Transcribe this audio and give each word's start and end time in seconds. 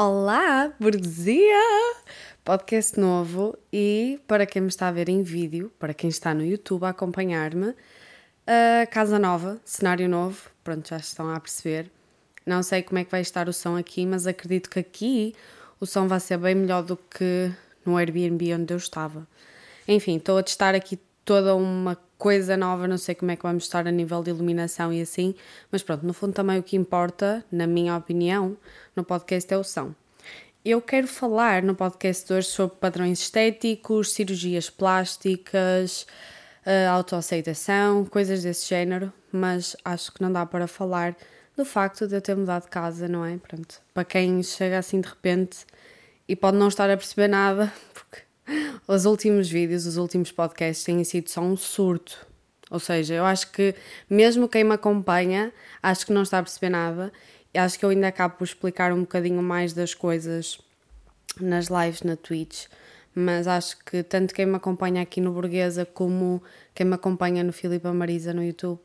Olá, 0.00 0.72
burguesia! 0.78 1.58
Podcast 2.44 3.00
novo 3.00 3.58
e 3.72 4.20
para 4.28 4.46
quem 4.46 4.62
me 4.62 4.68
está 4.68 4.86
a 4.86 4.92
ver 4.92 5.08
em 5.08 5.24
vídeo, 5.24 5.72
para 5.76 5.92
quem 5.92 6.08
está 6.08 6.32
no 6.32 6.44
YouTube 6.44 6.84
a 6.84 6.90
acompanhar-me, 6.90 7.70
uh, 7.70 7.74
casa 8.92 9.18
nova, 9.18 9.60
cenário 9.64 10.08
novo, 10.08 10.50
pronto, 10.62 10.88
já 10.88 10.98
estão 10.98 11.28
a 11.34 11.40
perceber. 11.40 11.90
Não 12.46 12.62
sei 12.62 12.84
como 12.84 13.00
é 13.00 13.04
que 13.04 13.10
vai 13.10 13.22
estar 13.22 13.48
o 13.48 13.52
som 13.52 13.76
aqui, 13.76 14.06
mas 14.06 14.24
acredito 14.24 14.70
que 14.70 14.78
aqui 14.78 15.34
o 15.80 15.84
som 15.84 16.06
vai 16.06 16.20
ser 16.20 16.38
bem 16.38 16.54
melhor 16.54 16.84
do 16.84 16.96
que 16.96 17.50
no 17.84 17.96
Airbnb 17.96 18.54
onde 18.54 18.72
eu 18.72 18.78
estava. 18.78 19.26
Enfim, 19.88 20.18
estou 20.18 20.38
a 20.38 20.44
testar 20.44 20.76
aqui 20.76 20.96
toda 21.28 21.54
uma 21.54 21.94
coisa 22.16 22.56
nova, 22.56 22.88
não 22.88 22.96
sei 22.96 23.14
como 23.14 23.30
é 23.30 23.36
que 23.36 23.42
vamos 23.42 23.64
estar 23.64 23.86
a 23.86 23.90
nível 23.90 24.22
de 24.22 24.30
iluminação 24.30 24.90
e 24.90 25.02
assim, 25.02 25.34
mas 25.70 25.82
pronto, 25.82 26.06
no 26.06 26.14
fundo 26.14 26.32
também 26.32 26.58
o 26.58 26.62
que 26.62 26.74
importa, 26.74 27.44
na 27.52 27.66
minha 27.66 27.94
opinião, 27.94 28.56
no 28.96 29.04
podcast 29.04 29.52
é 29.52 29.58
o 29.58 29.62
som. 29.62 29.92
Eu 30.64 30.80
quero 30.80 31.06
falar 31.06 31.62
no 31.62 31.74
podcast 31.74 32.26
de 32.26 32.32
hoje 32.32 32.48
sobre 32.48 32.78
padrões 32.78 33.20
estéticos, 33.20 34.14
cirurgias 34.14 34.70
plásticas, 34.70 36.06
uh, 36.64 36.88
autoaceitação, 36.92 38.06
coisas 38.06 38.42
desse 38.42 38.66
género, 38.66 39.12
mas 39.30 39.76
acho 39.84 40.10
que 40.14 40.22
não 40.22 40.32
dá 40.32 40.46
para 40.46 40.66
falar 40.66 41.14
do 41.54 41.64
facto 41.66 42.08
de 42.08 42.14
eu 42.14 42.22
ter 42.22 42.34
mudado 42.34 42.62
de 42.62 42.70
casa, 42.70 43.06
não 43.06 43.22
é? 43.22 43.36
Pronto, 43.36 43.82
para 43.92 44.04
quem 44.06 44.42
chega 44.42 44.78
assim 44.78 44.98
de 45.02 45.08
repente 45.10 45.58
e 46.26 46.34
pode 46.34 46.56
não 46.56 46.68
estar 46.68 46.88
a 46.88 46.96
perceber 46.96 47.28
nada, 47.28 47.70
os 48.86 49.04
últimos 49.04 49.48
vídeos, 49.48 49.86
os 49.86 49.96
últimos 49.96 50.32
podcasts 50.32 50.84
têm 50.84 51.02
sido 51.04 51.28
só 51.28 51.40
um 51.40 51.56
surto. 51.56 52.26
Ou 52.70 52.78
seja, 52.78 53.14
eu 53.14 53.24
acho 53.24 53.50
que 53.50 53.74
mesmo 54.08 54.48
quem 54.48 54.64
me 54.64 54.74
acompanha, 54.74 55.52
acho 55.82 56.06
que 56.06 56.12
não 56.12 56.22
está 56.22 56.38
a 56.38 56.42
perceber 56.42 56.70
nada. 56.70 57.12
Acho 57.54 57.78
que 57.78 57.84
eu 57.84 57.90
ainda 57.90 58.08
acabo 58.08 58.36
por 58.36 58.44
explicar 58.44 58.92
um 58.92 59.00
bocadinho 59.00 59.42
mais 59.42 59.72
das 59.72 59.94
coisas 59.94 60.58
nas 61.40 61.68
lives 61.68 62.02
na 62.02 62.16
Twitch. 62.16 62.66
Mas 63.14 63.46
acho 63.48 63.76
que 63.84 64.02
tanto 64.02 64.34
quem 64.34 64.46
me 64.46 64.56
acompanha 64.56 65.02
aqui 65.02 65.20
no 65.20 65.32
Burguesa 65.32 65.84
como 65.84 66.42
quem 66.74 66.86
me 66.86 66.94
acompanha 66.94 67.42
no 67.42 67.52
Filipe 67.52 67.88
Marisa 67.88 68.32
no 68.32 68.44
YouTube, 68.44 68.78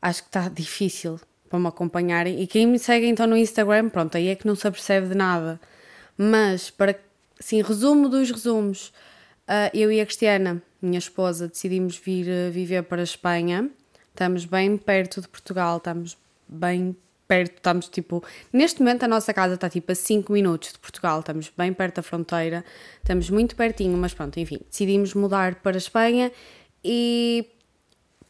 acho 0.00 0.22
que 0.22 0.28
está 0.28 0.48
difícil 0.48 1.20
para 1.50 1.58
me 1.58 1.66
acompanharem. 1.66 2.40
E 2.40 2.46
quem 2.46 2.66
me 2.66 2.78
segue 2.78 3.06
então 3.06 3.26
no 3.26 3.36
Instagram, 3.36 3.88
pronto, 3.88 4.16
aí 4.16 4.28
é 4.28 4.34
que 4.34 4.46
não 4.46 4.54
se 4.54 4.66
apercebe 4.66 5.08
de 5.08 5.14
nada. 5.14 5.60
Mas 6.16 6.70
para 6.70 6.94
Sim, 7.44 7.60
resumo 7.60 8.08
dos 8.08 8.30
resumos. 8.30 8.88
Uh, 9.46 9.68
eu 9.74 9.92
e 9.92 10.00
a 10.00 10.06
Cristiana, 10.06 10.62
minha 10.80 10.98
esposa, 10.98 11.46
decidimos 11.46 11.94
vir 11.98 12.26
uh, 12.26 12.50
viver 12.50 12.84
para 12.84 13.02
a 13.02 13.04
Espanha. 13.04 13.68
Estamos 14.08 14.46
bem 14.46 14.78
perto 14.78 15.20
de 15.20 15.28
Portugal, 15.28 15.76
estamos 15.76 16.16
bem 16.48 16.96
perto, 17.28 17.56
estamos 17.56 17.88
tipo. 17.88 18.24
Neste 18.50 18.80
momento 18.80 19.02
a 19.02 19.08
nossa 19.08 19.34
casa 19.34 19.56
está 19.56 19.68
tipo 19.68 19.92
a 19.92 19.94
5 19.94 20.32
minutos 20.32 20.72
de 20.72 20.78
Portugal, 20.78 21.20
estamos 21.20 21.52
bem 21.54 21.70
perto 21.74 21.96
da 21.96 22.02
fronteira, 22.02 22.64
estamos 22.96 23.28
muito 23.28 23.54
pertinho, 23.54 23.98
mas 23.98 24.14
pronto, 24.14 24.40
enfim, 24.40 24.60
decidimos 24.66 25.12
mudar 25.12 25.56
para 25.56 25.76
a 25.76 25.76
Espanha 25.76 26.32
e 26.82 27.46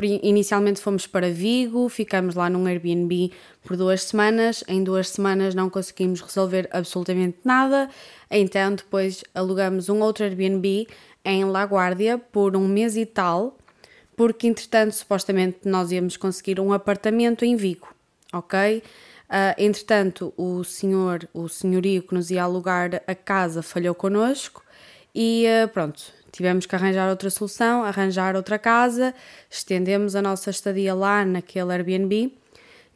Inicialmente 0.01 0.81
fomos 0.81 1.07
para 1.07 1.31
Vigo, 1.31 1.89
ficamos 1.89 2.35
lá 2.35 2.51
num 2.51 2.67
Airbnb 2.67 3.31
por 3.63 3.77
duas 3.77 4.03
semanas. 4.03 4.65
Em 4.67 4.83
duas 4.83 5.09
semanas 5.09 5.55
não 5.55 5.71
conseguimos 5.71 6.21
resolver 6.21 6.69
absolutamente 6.73 7.39
nada, 7.45 7.89
então 8.31 8.75
depois 8.75 9.23
alugamos 9.35 9.89
um 9.89 10.01
outro 10.01 10.25
Airbnb 10.25 10.89
em 11.25 11.45
La 11.45 11.65
Guardia 11.65 12.19
por 12.19 12.57
um 12.57 12.67
mês 12.67 12.97
e 12.97 13.07
tal, 13.07 13.57
porque 14.17 14.47
entretanto 14.47 14.93
supostamente 14.93 15.61
nós 15.65 15.93
íamos 15.93 16.17
conseguir 16.17 16.61
um 16.61 16.73
apartamento 16.73 17.45
em 17.45 17.57
Vigo, 17.57 17.89
ok? 18.33 18.83
Uh, 19.25 19.55
entretanto, 19.57 20.35
o 20.37 20.63
senhor, 20.65 21.27
o 21.33 21.49
senhorio 21.49 22.03
que 22.03 22.15
nos 22.15 22.31
ia 22.31 22.43
alugar 22.43 23.03
a 23.07 23.15
casa 23.15 23.63
falhou 23.63 23.95
connosco 23.95 24.63
e 25.15 25.47
uh, 25.47 25.69
pronto, 25.69 26.13
tivemos 26.35 26.67
que 26.67 26.75
arranjar 26.75 27.09
outra 27.09 27.31
solução, 27.31 27.85
arranjar 27.85 28.35
outra 28.35 28.59
casa, 28.59 29.15
estendemos 29.49 30.17
a 30.17 30.21
nossa 30.21 30.51
estadia 30.51 30.93
lá 30.93 31.25
naquele 31.25 31.73
Airbnb. 31.73 32.33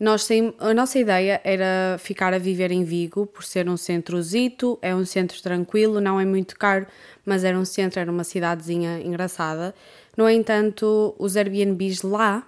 Nós, 0.00 0.28
a 0.58 0.74
nossa 0.74 0.98
ideia 0.98 1.40
era 1.44 1.96
ficar 1.98 2.34
a 2.34 2.38
viver 2.38 2.72
em 2.72 2.82
Vigo, 2.82 3.26
por 3.26 3.44
ser 3.44 3.68
um 3.68 3.76
centrozito, 3.76 4.76
é 4.82 4.92
um 4.94 5.04
centro 5.04 5.40
tranquilo, 5.40 6.00
não 6.00 6.20
é 6.20 6.24
muito 6.24 6.56
caro, 6.58 6.86
mas 7.24 7.44
era 7.44 7.56
um 7.56 7.64
centro, 7.64 8.00
era 8.00 8.10
uma 8.10 8.24
cidadezinha 8.24 9.00
engraçada. 9.00 9.72
No 10.16 10.28
entanto, 10.28 11.14
os 11.16 11.36
Airbnbs 11.36 12.02
lá 12.02 12.44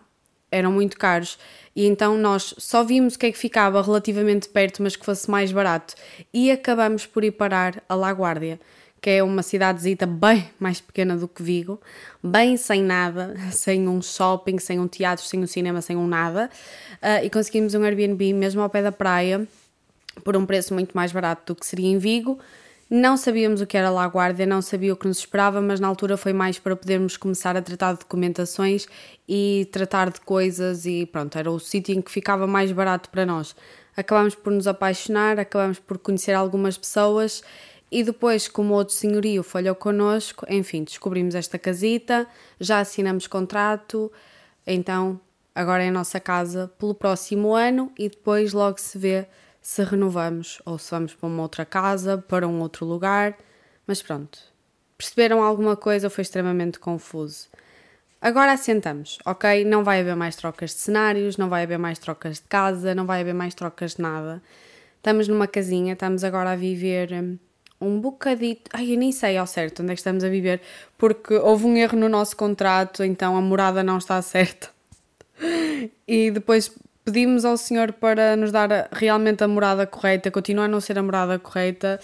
eram 0.51 0.73
muito 0.73 0.99
caros 0.99 1.39
e 1.77 1.87
então 1.87 2.19
nós 2.19 2.53
só 2.59 2.83
vimos 2.83 3.15
o 3.15 3.19
que 3.21 3.27
é 3.27 3.33
que 3.33 3.39
ficava 3.39 3.81
relativamente 3.81 4.49
perto, 4.49 4.83
mas 4.83 4.97
que 4.97 5.07
fosse 5.07 5.31
mais 5.31 5.53
barato 5.53 5.95
e 6.35 6.51
acabamos 6.51 7.07
por 7.07 7.23
ir 7.23 7.31
parar 7.31 7.81
a 7.89 7.95
La 7.95 8.11
Guardia 8.11 8.59
que 9.01 9.11
é 9.11 9.23
uma 9.23 9.43
cidadezita 9.43 10.07
bem 10.07 10.51
mais 10.59 10.81
pequena 10.81 11.17
do 11.17 11.27
que 11.27 11.43
Vigo, 11.43 11.81
bem 12.23 12.57
sem 12.57 12.83
nada, 12.83 13.35
sem 13.51 13.89
um 13.89 14.03
shopping, 14.03 14.59
sem 14.59 14.79
um 14.79 14.87
teatro, 14.87 15.25
sem 15.25 15.41
um 15.41 15.47
cinema, 15.47 15.81
sem 15.81 15.97
um 15.97 16.07
nada, 16.07 16.51
uh, 17.03 17.25
e 17.25 17.31
conseguimos 17.31 17.75
um 17.75 17.83
Airbnb 17.83 18.33
mesmo 18.35 18.61
ao 18.61 18.69
pé 18.69 18.83
da 18.83 18.93
praia, 18.93 19.47
por 20.25 20.37
um 20.37 20.45
preço 20.45 20.75
muito 20.75 20.93
mais 20.93 21.13
barato 21.13 21.55
do 21.55 21.59
que 21.59 21.65
seria 21.65 21.89
em 21.89 21.99
Vigo. 21.99 22.39
Não 22.91 23.17
sabíamos 23.17 23.61
o 23.61 23.67
que 23.67 23.77
era 23.77 23.89
lá 23.89 24.03
a 24.03 24.09
guarda, 24.09 24.45
não 24.45 24.61
sabia 24.61 24.93
o 24.93 24.97
que 24.97 25.07
nos 25.07 25.19
esperava, 25.19 25.61
mas 25.61 25.79
na 25.79 25.87
altura 25.87 26.17
foi 26.17 26.33
mais 26.33 26.59
para 26.59 26.75
podermos 26.75 27.17
começar 27.17 27.57
a 27.57 27.63
tratar 27.63 27.93
de 27.93 28.01
documentações 28.01 28.89
e 29.29 29.69
tratar 29.71 30.11
de 30.11 30.21
coisas 30.21 30.85
e 30.87 31.07
pronto, 31.07 31.39
era 31.39 31.49
o 31.49 31.61
sítio 31.61 31.97
em 31.97 32.03
que 32.03 32.11
ficava 32.11 32.49
mais 32.49 32.73
barato 32.73 33.09
para 33.09 33.25
nós. 33.25 33.55
Acabamos 33.97 34.35
por 34.35 34.53
nos 34.53 34.67
apaixonar, 34.67 35.39
acabamos 35.39 35.79
por 35.79 35.99
conhecer 35.99 36.33
algumas 36.33 36.77
pessoas 36.77 37.45
e 37.91 38.05
depois, 38.05 38.47
como 38.47 38.75
outro 38.75 38.95
senhorio 38.95 39.43
falhou 39.43 39.75
connosco, 39.75 40.47
enfim, 40.49 40.85
descobrimos 40.85 41.35
esta 41.35 41.59
casita, 41.59 42.27
já 42.59 42.79
assinamos 42.79 43.27
contrato, 43.27 44.13
então 44.67 45.21
agora 45.55 45.83
é 45.83 45.89
a 45.89 45.93
nossa 45.93 46.21
casa 46.21 46.71
pelo 46.79 46.95
próximo 46.95 47.55
ano 47.55 47.93
e 47.99 48.09
depois 48.09 48.53
logo 48.53 48.79
se 48.79 48.97
vê 48.97 49.27
se 49.61 49.83
renovamos 49.83 50.63
ou 50.65 50.79
se 50.79 50.91
vamos 50.91 51.15
para 51.15 51.27
uma 51.27 51.43
outra 51.43 51.65
casa, 51.65 52.17
para 52.17 52.47
um 52.47 52.61
outro 52.61 52.87
lugar. 52.87 53.37
Mas 53.87 54.01
pronto, 54.01 54.39
perceberam 54.97 55.43
alguma 55.43 55.77
coisa 55.77 56.07
ou 56.07 56.11
foi 56.11 56.23
extremamente 56.23 56.79
confuso? 56.79 57.49
Agora 58.21 58.53
assentamos, 58.53 59.19
ok? 59.25 59.65
Não 59.65 59.83
vai 59.83 60.01
haver 60.01 60.15
mais 60.15 60.37
trocas 60.37 60.71
de 60.71 60.77
cenários, 60.77 61.37
não 61.37 61.49
vai 61.49 61.65
haver 61.65 61.79
mais 61.79 61.99
trocas 61.99 62.37
de 62.37 62.43
casa, 62.43 62.95
não 62.95 63.07
vai 63.07 63.23
haver 63.23 63.35
mais 63.35 63.55
trocas 63.55 63.95
de 63.95 64.03
nada. 64.03 64.43
Estamos 64.97 65.27
numa 65.27 65.47
casinha, 65.47 65.95
estamos 65.95 66.23
agora 66.23 66.53
a 66.53 66.57
viver 66.57 67.13
hum, 67.13 67.39
um 67.81 68.01
bocadito. 68.01 68.71
Ai, 68.73 68.93
eu 68.93 68.99
nem 68.99 69.11
sei 69.13 69.37
ao 69.37 69.47
certo 69.47 69.83
onde 69.83 69.93
é 69.93 69.95
que 69.95 70.01
estamos 70.01 70.23
a 70.23 70.29
viver, 70.29 70.61
porque 70.99 71.35
houve 71.35 71.67
um 71.67 71.77
erro 71.77 71.99
no 71.99 72.09
nosso 72.09 72.37
contrato, 72.37 73.03
então 73.03 73.37
a 73.37 73.41
morada 73.41 73.83
não 73.83 73.99
está 73.99 74.21
certa. 74.23 74.69
E 76.07 76.31
depois 76.31 76.71
pedimos 77.05 77.45
ao 77.45 77.57
senhor 77.57 77.93
para 77.93 78.37
nos 78.37 78.53
dar 78.53 78.89
realmente 78.93 79.43
a 79.43 79.49
morada 79.49 79.87
correta, 79.87 80.31
continua 80.31 80.67
a 80.67 80.69
não 80.69 80.81
ser 80.81 80.99
a 80.99 81.03
morada 81.03 81.39
correta. 81.39 81.99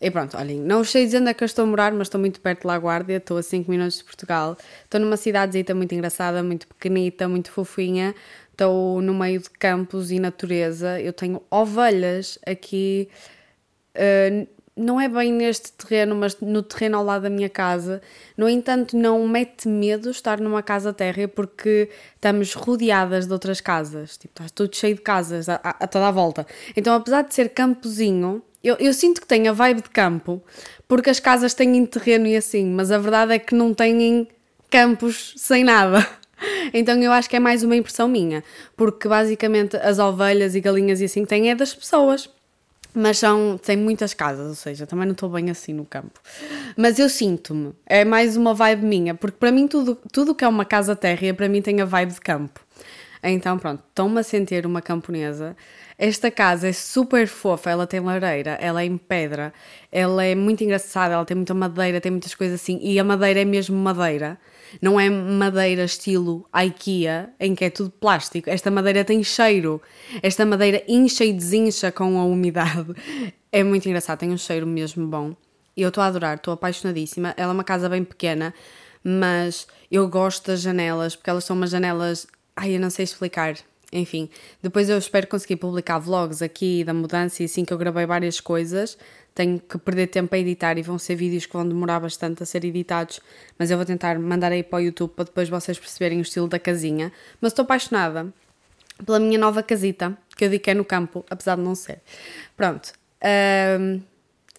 E 0.00 0.10
pronto, 0.10 0.36
olhem, 0.36 0.60
não 0.60 0.84
sei 0.84 1.06
dizer 1.06 1.20
onde 1.20 1.30
é 1.30 1.34
que 1.34 1.42
eu 1.42 1.46
estou 1.46 1.64
a 1.64 1.66
morar, 1.66 1.90
mas 1.92 2.06
estou 2.06 2.20
muito 2.20 2.40
perto 2.40 2.60
de 2.60 2.66
La 2.66 2.76
Guardia, 2.76 3.16
estou 3.16 3.38
a 3.38 3.42
5 3.42 3.70
minutos 3.70 3.98
de 3.98 4.04
Portugal. 4.04 4.56
Estou 4.84 5.00
numa 5.00 5.16
cidadezita 5.16 5.74
muito 5.74 5.94
engraçada, 5.94 6.42
muito 6.42 6.68
pequenita, 6.68 7.26
muito 7.26 7.50
fofinha. 7.50 8.14
Estou 8.52 9.00
no 9.00 9.14
meio 9.14 9.40
de 9.40 9.50
campos 9.50 10.10
e 10.10 10.20
natureza. 10.20 11.00
Eu 11.00 11.12
tenho 11.12 11.42
ovelhas 11.50 12.38
aqui. 12.46 13.08
Uh, 13.94 14.46
não 14.76 15.00
é 15.00 15.08
bem 15.08 15.32
neste 15.32 15.72
terreno, 15.72 16.14
mas 16.14 16.38
no 16.38 16.62
terreno 16.62 16.98
ao 16.98 17.04
lado 17.04 17.22
da 17.22 17.30
minha 17.30 17.48
casa. 17.48 18.02
No 18.36 18.46
entanto, 18.46 18.94
não 18.94 19.26
mete 19.26 19.66
medo 19.66 20.10
estar 20.10 20.38
numa 20.38 20.62
casa 20.62 20.92
térrea 20.92 21.26
porque 21.26 21.88
estamos 22.14 22.52
rodeadas 22.52 23.26
de 23.26 23.32
outras 23.32 23.60
casas. 23.60 24.18
Tipo, 24.18 24.42
está 24.42 24.54
tudo 24.54 24.76
cheio 24.76 24.94
de 24.94 25.00
casas 25.00 25.48
a, 25.48 25.54
a, 25.64 25.70
a 25.84 25.86
toda 25.86 26.08
a 26.08 26.10
volta. 26.10 26.46
Então, 26.76 26.94
apesar 26.94 27.22
de 27.22 27.34
ser 27.34 27.48
campozinho, 27.48 28.42
eu, 28.62 28.76
eu, 28.78 28.92
sinto 28.92 29.20
que 29.20 29.26
tem 29.26 29.48
a 29.48 29.52
vibe 29.52 29.80
de 29.80 29.90
campo 29.90 30.42
porque 30.86 31.08
as 31.08 31.20
casas 31.20 31.54
têm 31.54 31.86
terreno 31.86 32.26
e 32.26 32.36
assim, 32.36 32.66
mas 32.66 32.90
a 32.92 32.98
verdade 32.98 33.32
é 33.32 33.38
que 33.38 33.54
não 33.54 33.72
têm 33.72 34.28
campos 34.68 35.34
sem 35.36 35.64
nada. 35.64 36.06
Então 36.74 37.00
eu 37.00 37.12
acho 37.12 37.30
que 37.30 37.36
é 37.36 37.40
mais 37.40 37.62
uma 37.62 37.74
impressão 37.74 38.06
minha, 38.06 38.44
porque 38.76 39.08
basicamente 39.08 39.74
as 39.78 39.98
ovelhas 39.98 40.54
e 40.54 40.60
galinhas 40.60 41.00
e 41.00 41.06
assim 41.06 41.24
têm 41.24 41.48
é 41.48 41.54
das 41.54 41.74
pessoas 41.74 42.28
mas 42.96 43.18
são, 43.18 43.58
tem 43.58 43.76
muitas 43.76 44.14
casas, 44.14 44.48
ou 44.48 44.54
seja, 44.54 44.86
também 44.86 45.04
não 45.06 45.12
estou 45.12 45.28
bem 45.28 45.50
assim 45.50 45.72
no 45.74 45.84
campo. 45.84 46.18
Mas 46.76 46.98
eu 46.98 47.08
sinto-me, 47.08 47.72
é 47.84 48.04
mais 48.04 48.36
uma 48.36 48.54
vibe 48.54 48.86
minha, 48.86 49.14
porque 49.14 49.36
para 49.38 49.52
mim 49.52 49.68
tudo, 49.68 49.98
tudo 50.10 50.34
que 50.34 50.44
é 50.44 50.48
uma 50.48 50.64
casa 50.64 50.96
térrea, 50.96 51.34
para 51.34 51.48
mim 51.48 51.60
tem 51.60 51.80
a 51.80 51.84
vibe 51.84 52.12
de 52.14 52.20
campo. 52.20 52.60
Então 53.22 53.58
pronto, 53.58 53.82
estou-me 53.88 54.18
a 54.20 54.22
sentir 54.22 54.64
uma 54.64 54.80
camponesa. 54.80 55.56
Esta 55.98 56.30
casa 56.30 56.68
é 56.68 56.72
super 56.72 57.26
fofa, 57.26 57.70
ela 57.70 57.86
tem 57.86 58.00
lareira, 58.00 58.52
ela 58.60 58.82
é 58.82 58.86
em 58.86 58.96
pedra, 58.96 59.52
ela 59.90 60.24
é 60.24 60.34
muito 60.34 60.62
engraçada, 60.62 61.14
ela 61.14 61.24
tem 61.24 61.36
muita 61.36 61.54
madeira, 61.54 62.00
tem 62.00 62.10
muitas 62.10 62.34
coisas 62.34 62.60
assim, 62.60 62.78
e 62.82 62.98
a 62.98 63.04
madeira 63.04 63.40
é 63.40 63.44
mesmo 63.44 63.76
madeira. 63.76 64.38
Não 64.80 64.98
é 64.98 65.08
madeira 65.08 65.84
estilo 65.84 66.48
IKEA, 66.54 67.30
em 67.38 67.54
que 67.54 67.64
é 67.64 67.70
tudo 67.70 67.90
plástico. 67.90 68.50
Esta 68.50 68.70
madeira 68.70 69.04
tem 69.04 69.22
cheiro. 69.22 69.80
Esta 70.22 70.44
madeira 70.44 70.82
incha 70.88 71.24
e 71.24 71.32
desincha 71.32 71.90
com 71.92 72.18
a 72.18 72.24
umidade. 72.24 72.92
É 73.50 73.62
muito 73.62 73.86
engraçado, 73.86 74.18
tem 74.18 74.30
um 74.30 74.38
cheiro 74.38 74.66
mesmo 74.66 75.06
bom. 75.06 75.34
E 75.76 75.82
eu 75.82 75.88
estou 75.88 76.02
a 76.02 76.06
adorar, 76.06 76.36
estou 76.36 76.54
apaixonadíssima. 76.54 77.34
Ela 77.36 77.52
é 77.52 77.54
uma 77.54 77.64
casa 77.64 77.88
bem 77.88 78.02
pequena, 78.04 78.54
mas 79.02 79.66
eu 79.90 80.08
gosto 80.08 80.46
das 80.46 80.60
janelas, 80.60 81.14
porque 81.14 81.30
elas 81.30 81.44
são 81.44 81.56
umas 81.56 81.70
janelas. 81.70 82.26
Ai, 82.54 82.76
eu 82.76 82.80
não 82.80 82.90
sei 82.90 83.04
explicar. 83.04 83.56
Enfim, 83.92 84.28
depois 84.60 84.88
eu 84.88 84.98
espero 84.98 85.26
conseguir 85.26 85.56
publicar 85.56 85.98
vlogs 85.98 86.42
aqui 86.42 86.82
da 86.82 86.92
mudança 86.92 87.42
e 87.42 87.46
assim 87.46 87.64
que 87.64 87.72
eu 87.72 87.78
gravei 87.78 88.04
várias 88.04 88.40
coisas. 88.40 88.98
Tenho 89.36 89.60
que 89.60 89.76
perder 89.76 90.06
tempo 90.06 90.34
a 90.34 90.38
editar 90.38 90.78
e 90.78 90.82
vão 90.82 90.98
ser 90.98 91.14
vídeos 91.14 91.44
que 91.44 91.52
vão 91.52 91.68
demorar 91.68 92.00
bastante 92.00 92.42
a 92.42 92.46
ser 92.46 92.64
editados, 92.64 93.20
mas 93.58 93.70
eu 93.70 93.76
vou 93.76 93.84
tentar 93.84 94.18
mandar 94.18 94.50
aí 94.50 94.62
para 94.62 94.78
o 94.78 94.80
YouTube 94.80 95.10
para 95.10 95.26
depois 95.26 95.46
vocês 95.50 95.78
perceberem 95.78 96.18
o 96.18 96.22
estilo 96.22 96.48
da 96.48 96.58
casinha. 96.58 97.12
Mas 97.38 97.52
estou 97.52 97.64
apaixonada 97.64 98.32
pela 99.04 99.20
minha 99.20 99.38
nova 99.38 99.62
casita, 99.62 100.16
que 100.34 100.46
eu 100.46 100.48
digo 100.48 100.64
que 100.64 100.70
é 100.70 100.74
no 100.74 100.86
campo, 100.86 101.22
apesar 101.28 101.56
de 101.56 101.60
não 101.60 101.74
ser. 101.74 102.00
Pronto, 102.56 102.94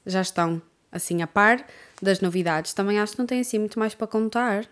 já 0.06 0.21
estão 0.21 0.62
assim 0.91 1.23
a 1.23 1.27
par 1.27 1.65
das 2.00 2.21
novidades. 2.21 2.71
Também 2.73 3.00
acho 3.00 3.13
que 3.13 3.19
não 3.19 3.25
tem 3.25 3.39
assim 3.39 3.57
muito 3.57 3.80
mais 3.80 3.95
para 3.95 4.06
contar. 4.06 4.68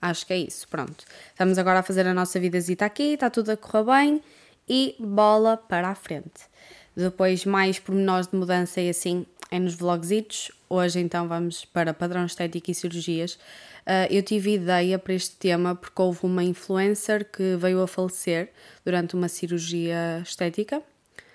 Acho 0.00 0.26
que 0.26 0.32
é 0.32 0.38
isso, 0.38 0.66
pronto. 0.68 1.04
Estamos 1.28 1.58
agora 1.58 1.80
a 1.80 1.82
fazer 1.82 2.06
a 2.06 2.14
nossa 2.14 2.40
vidazita 2.40 2.86
aqui, 2.86 3.12
está 3.12 3.28
tudo 3.28 3.50
a 3.50 3.58
correr 3.58 3.84
bem 3.84 4.22
e 4.66 4.96
bola 4.98 5.58
para 5.58 5.90
a 5.90 5.94
frente. 5.94 6.50
Depois 6.94 7.44
mais 7.44 7.78
pormenores 7.78 8.26
de 8.26 8.36
mudança 8.36 8.80
e 8.80 8.90
assim 8.90 9.26
é 9.50 9.58
nos 9.58 9.74
vlogzitos. 9.74 10.50
Hoje 10.68 11.00
então 11.00 11.28
vamos 11.28 11.64
para 11.64 11.94
padrão 11.94 12.24
estético 12.24 12.70
e 12.70 12.74
cirurgias. 12.74 13.34
Uh, 13.34 14.06
eu 14.10 14.22
tive 14.22 14.54
ideia 14.54 14.98
para 14.98 15.14
este 15.14 15.36
tema 15.36 15.74
porque 15.74 16.00
houve 16.00 16.20
uma 16.24 16.44
influencer 16.44 17.30
que 17.30 17.56
veio 17.56 17.82
a 17.82 17.86
falecer 17.86 18.50
durante 18.84 19.14
uma 19.14 19.28
cirurgia 19.28 20.20
estética. 20.22 20.82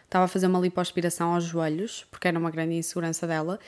Estava 0.05 0.25
a 0.25 0.27
fazer 0.27 0.47
uma 0.47 0.59
lipoaspiração 0.59 1.33
aos 1.33 1.43
joelhos, 1.43 2.05
porque 2.09 2.27
era 2.27 2.39
uma 2.39 2.49
grande 2.49 2.75
insegurança 2.75 3.27
dela. 3.27 3.59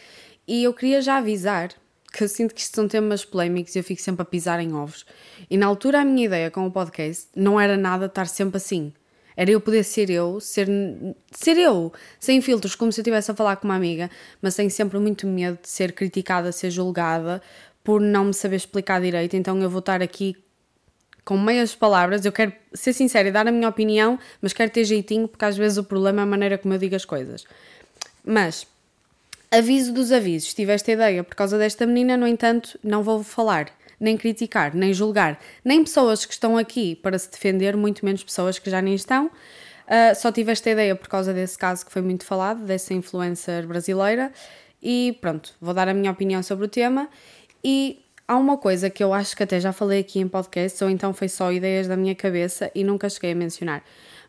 E 0.47 0.63
eu 0.63 0.73
queria 0.73 1.01
já 1.01 1.17
avisar 1.17 1.69
que 2.11 2.23
eu 2.23 2.29
sinto 2.29 2.55
que 2.55 2.61
isto 2.61 2.75
são 2.75 2.87
temas 2.87 3.25
polémicos 3.25 3.75
e 3.75 3.79
eu 3.79 3.83
fico 3.83 4.01
sempre 4.01 4.21
a 4.21 4.25
pisar 4.25 4.59
em 4.59 4.73
ovos. 4.73 5.05
E 5.49 5.57
na 5.57 5.67
altura 5.67 6.01
a 6.01 6.05
minha 6.05 6.25
ideia 6.25 6.49
com 6.49 6.65
o 6.65 6.71
podcast 6.71 7.27
não 7.35 7.59
era 7.59 7.77
nada 7.77 8.05
estar 8.05 8.25
sempre 8.25 8.57
assim. 8.57 8.93
Era 9.39 9.51
eu 9.51 9.61
poder 9.61 9.85
ser 9.85 10.09
eu, 10.09 10.41
ser, 10.41 10.67
ser 11.31 11.57
eu, 11.57 11.93
sem 12.19 12.41
filtros, 12.41 12.75
como 12.75 12.91
se 12.91 12.99
eu 12.99 13.03
estivesse 13.03 13.31
a 13.31 13.33
falar 13.33 13.55
com 13.55 13.69
uma 13.69 13.75
amiga, 13.75 14.11
mas 14.41 14.53
tenho 14.53 14.69
sempre 14.69 14.99
muito 14.99 15.25
medo 15.25 15.57
de 15.61 15.69
ser 15.69 15.93
criticada, 15.93 16.51
ser 16.51 16.69
julgada 16.69 17.41
por 17.81 18.01
não 18.01 18.25
me 18.25 18.33
saber 18.33 18.57
explicar 18.57 18.99
direito. 18.99 19.37
Então 19.37 19.57
eu 19.61 19.69
vou 19.69 19.79
estar 19.79 20.01
aqui 20.01 20.35
com 21.23 21.37
meias 21.37 21.73
palavras. 21.73 22.25
Eu 22.25 22.33
quero 22.33 22.51
ser 22.73 22.91
sincera 22.91 23.29
e 23.29 23.31
dar 23.31 23.47
a 23.47 23.51
minha 23.53 23.69
opinião, 23.69 24.19
mas 24.41 24.51
quero 24.51 24.71
ter 24.71 24.83
jeitinho, 24.83 25.25
porque 25.25 25.45
às 25.45 25.55
vezes 25.55 25.77
o 25.77 25.85
problema 25.85 26.19
é 26.19 26.23
a 26.23 26.25
maneira 26.25 26.57
como 26.57 26.73
eu 26.73 26.77
digo 26.77 26.97
as 26.97 27.05
coisas. 27.05 27.45
Mas 28.25 28.67
Aviso 29.51 29.91
dos 29.91 30.11
avisos, 30.11 30.53
tive 30.53 30.71
esta 30.73 30.91
ideia 30.91 31.23
por 31.23 31.33
causa 31.33 31.57
desta 31.57 31.83
menina, 31.83 32.15
no 32.15 32.27
entanto, 32.27 32.77
não 32.83 33.01
vou 33.01 33.23
falar, 33.23 33.71
nem 33.99 34.17
criticar, 34.17 34.75
nem 34.75 34.93
julgar, 34.93 35.39
nem 35.63 35.83
pessoas 35.83 36.25
que 36.25 36.33
estão 36.33 36.57
aqui 36.57 36.95
para 36.95 37.17
se 37.19 37.29
defender, 37.29 37.75
muito 37.75 38.05
menos 38.05 38.23
pessoas 38.23 38.57
que 38.57 38.69
já 38.69 38.81
nem 38.81 38.95
estão. 38.95 39.27
Uh, 39.27 40.15
só 40.15 40.31
tive 40.31 40.51
esta 40.51 40.69
ideia 40.69 40.95
por 40.95 41.07
causa 41.07 41.33
desse 41.33 41.57
caso 41.57 41.85
que 41.85 41.91
foi 41.91 42.01
muito 42.01 42.23
falado, 42.23 42.63
dessa 42.63 42.93
influencer 42.93 43.65
brasileira, 43.67 44.31
e 44.81 45.17
pronto, 45.19 45.55
vou 45.59 45.73
dar 45.73 45.89
a 45.89 45.93
minha 45.93 46.11
opinião 46.11 46.41
sobre 46.43 46.65
o 46.65 46.69
tema. 46.69 47.09
E 47.63 47.99
há 48.27 48.37
uma 48.37 48.57
coisa 48.57 48.89
que 48.89 49.03
eu 49.03 49.13
acho 49.13 49.35
que 49.35 49.43
até 49.43 49.59
já 49.59 49.73
falei 49.73 49.99
aqui 49.99 50.19
em 50.19 50.27
podcast, 50.27 50.83
ou 50.83 50.89
então 50.89 51.13
foi 51.13 51.27
só 51.27 51.51
ideias 51.51 51.87
da 51.87 51.97
minha 51.97 52.15
cabeça 52.15 52.71
e 52.75 52.83
nunca 52.83 53.09
cheguei 53.09 53.31
a 53.31 53.35
mencionar. 53.35 53.83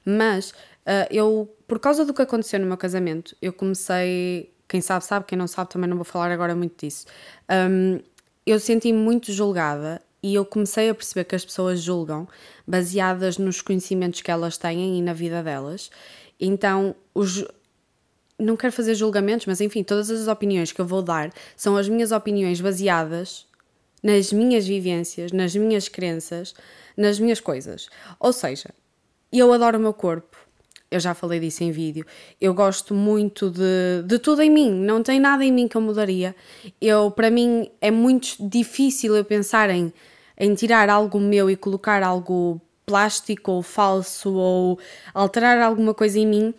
Mas 0.04 0.50
uh, 0.50 1.06
eu, 1.10 1.54
por 1.68 1.78
causa 1.78 2.04
do 2.04 2.14
que 2.14 2.22
aconteceu 2.22 2.58
no 2.58 2.66
meu 2.66 2.76
casamento, 2.76 3.36
eu 3.40 3.52
comecei 3.52 4.50
quem 4.70 4.80
sabe, 4.80 5.04
sabe, 5.04 5.26
quem 5.26 5.36
não 5.36 5.48
sabe, 5.48 5.68
também 5.68 5.90
não 5.90 5.96
vou 5.96 6.04
falar 6.04 6.30
agora 6.30 6.54
muito 6.54 6.86
disso. 6.86 7.04
Um, 7.50 7.98
eu 8.46 8.58
senti-me 8.58 8.98
muito 8.98 9.32
julgada 9.32 10.00
e 10.22 10.34
eu 10.34 10.44
comecei 10.44 10.90
a 10.90 10.94
perceber 10.94 11.24
que 11.24 11.34
as 11.34 11.44
pessoas 11.44 11.80
julgam 11.80 12.28
baseadas 12.66 13.38
nos 13.38 13.62
conhecimentos 13.62 14.20
que 14.20 14.30
elas 14.30 14.58
têm 14.58 14.98
e 14.98 15.02
na 15.02 15.12
vida 15.12 15.42
delas. 15.42 15.90
Então, 16.38 16.94
os, 17.14 17.44
não 18.38 18.56
quero 18.56 18.72
fazer 18.72 18.94
julgamentos, 18.94 19.46
mas 19.46 19.60
enfim, 19.60 19.82
todas 19.82 20.10
as 20.10 20.28
opiniões 20.28 20.72
que 20.72 20.80
eu 20.80 20.86
vou 20.86 21.02
dar 21.02 21.32
são 21.56 21.76
as 21.76 21.88
minhas 21.88 22.12
opiniões 22.12 22.60
baseadas 22.60 23.46
nas 24.02 24.32
minhas 24.32 24.66
vivências, 24.66 25.30
nas 25.32 25.54
minhas 25.54 25.88
crenças, 25.88 26.54
nas 26.96 27.18
minhas 27.18 27.40
coisas. 27.40 27.88
Ou 28.18 28.32
seja, 28.32 28.70
eu 29.32 29.52
adoro 29.52 29.78
o 29.78 29.80
meu 29.80 29.92
corpo, 29.92 30.36
eu 30.90 30.98
já 30.98 31.14
falei 31.14 31.38
disso 31.38 31.62
em 31.62 31.70
vídeo. 31.70 32.04
Eu 32.40 32.52
gosto 32.52 32.94
muito 32.94 33.50
de, 33.50 34.02
de 34.04 34.18
tudo 34.18 34.42
em 34.42 34.50
mim, 34.50 34.70
não 34.70 35.02
tem 35.02 35.20
nada 35.20 35.44
em 35.44 35.52
mim 35.52 35.68
que 35.68 35.76
eu 35.76 35.80
mudaria. 35.80 36.34
Eu, 36.80 37.10
para 37.10 37.30
mim, 37.30 37.70
é 37.80 37.90
muito 37.90 38.36
difícil 38.40 39.14
eu 39.14 39.24
pensar 39.24 39.70
em, 39.70 39.92
em 40.36 40.54
tirar 40.54 40.88
algo 40.88 41.20
meu 41.20 41.48
e 41.48 41.56
colocar 41.56 42.02
algo 42.02 42.60
plástico 42.84 43.52
ou 43.52 43.62
falso 43.62 44.34
ou 44.34 44.78
alterar 45.14 45.62
alguma 45.62 45.94
coisa 45.94 46.18
em 46.18 46.26
mim 46.26 46.54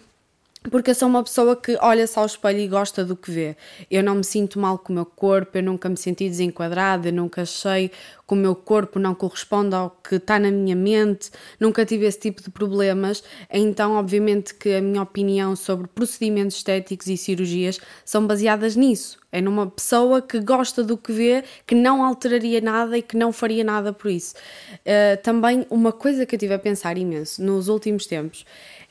porque 0.70 0.92
eu 0.92 0.96
sou 0.96 1.08
uma 1.08 1.24
pessoa 1.24 1.56
que 1.56 1.76
olha-se 1.82 2.20
ao 2.20 2.26
espelho 2.26 2.60
e 2.60 2.68
gosta 2.68 3.04
do 3.04 3.16
que 3.16 3.32
vê. 3.32 3.58
Eu 3.90 4.04
não 4.04 4.16
me 4.16 4.24
sinto 4.24 4.60
mal 4.60 4.78
com 4.78 4.94
o 4.94 4.96
meu 4.96 5.06
corpo, 5.06 5.58
eu 5.58 5.64
nunca 5.64 5.90
me 5.90 5.98
senti 5.98 6.30
desenquadrada, 6.30 7.08
eu 7.08 7.14
nunca 7.14 7.42
achei 7.42 7.90
que 7.90 8.34
o 8.34 8.36
meu 8.36 8.56
corpo 8.56 9.00
não 9.00 9.16
corresponde 9.16 9.74
ao 9.74 9.90
que 9.90 10.16
está 10.16 10.38
na 10.38 10.52
minha 10.52 10.76
mente, 10.76 11.32
nunca 11.60 11.84
tive 11.84 12.06
esse 12.06 12.20
tipo 12.20 12.44
de 12.44 12.52
problemas. 12.52 13.24
Então, 13.52 13.94
obviamente, 13.94 14.54
que 14.54 14.76
a 14.76 14.82
minha 14.82 15.02
opinião 15.02 15.56
sobre 15.56 15.88
procedimentos 15.88 16.58
estéticos 16.58 17.08
e 17.08 17.18
cirurgias 17.18 17.80
são 18.06 18.28
baseadas 18.28 18.76
nisso. 18.76 19.20
É 19.32 19.42
numa 19.42 19.66
pessoa 19.66 20.22
que 20.22 20.40
gosta 20.42 20.84
do 20.84 20.96
que 20.96 21.12
vê, 21.12 21.44
que 21.66 21.74
não 21.74 22.04
alteraria 22.04 22.62
nada 22.62 22.98
e 22.98 23.02
que 23.02 23.18
não 23.18 23.32
faria 23.32 23.64
nada 23.64 23.92
por 23.94 24.12
isso. 24.12 24.36
Uh, 24.74 25.22
também, 25.24 25.66
uma 25.70 25.92
coisa 25.92 26.26
que 26.26 26.36
eu 26.36 26.40
tive 26.40 26.54
a 26.54 26.60
pensar 26.60 26.98
imenso 26.98 27.42
nos 27.42 27.68
últimos 27.68 28.06
tempos 28.06 28.46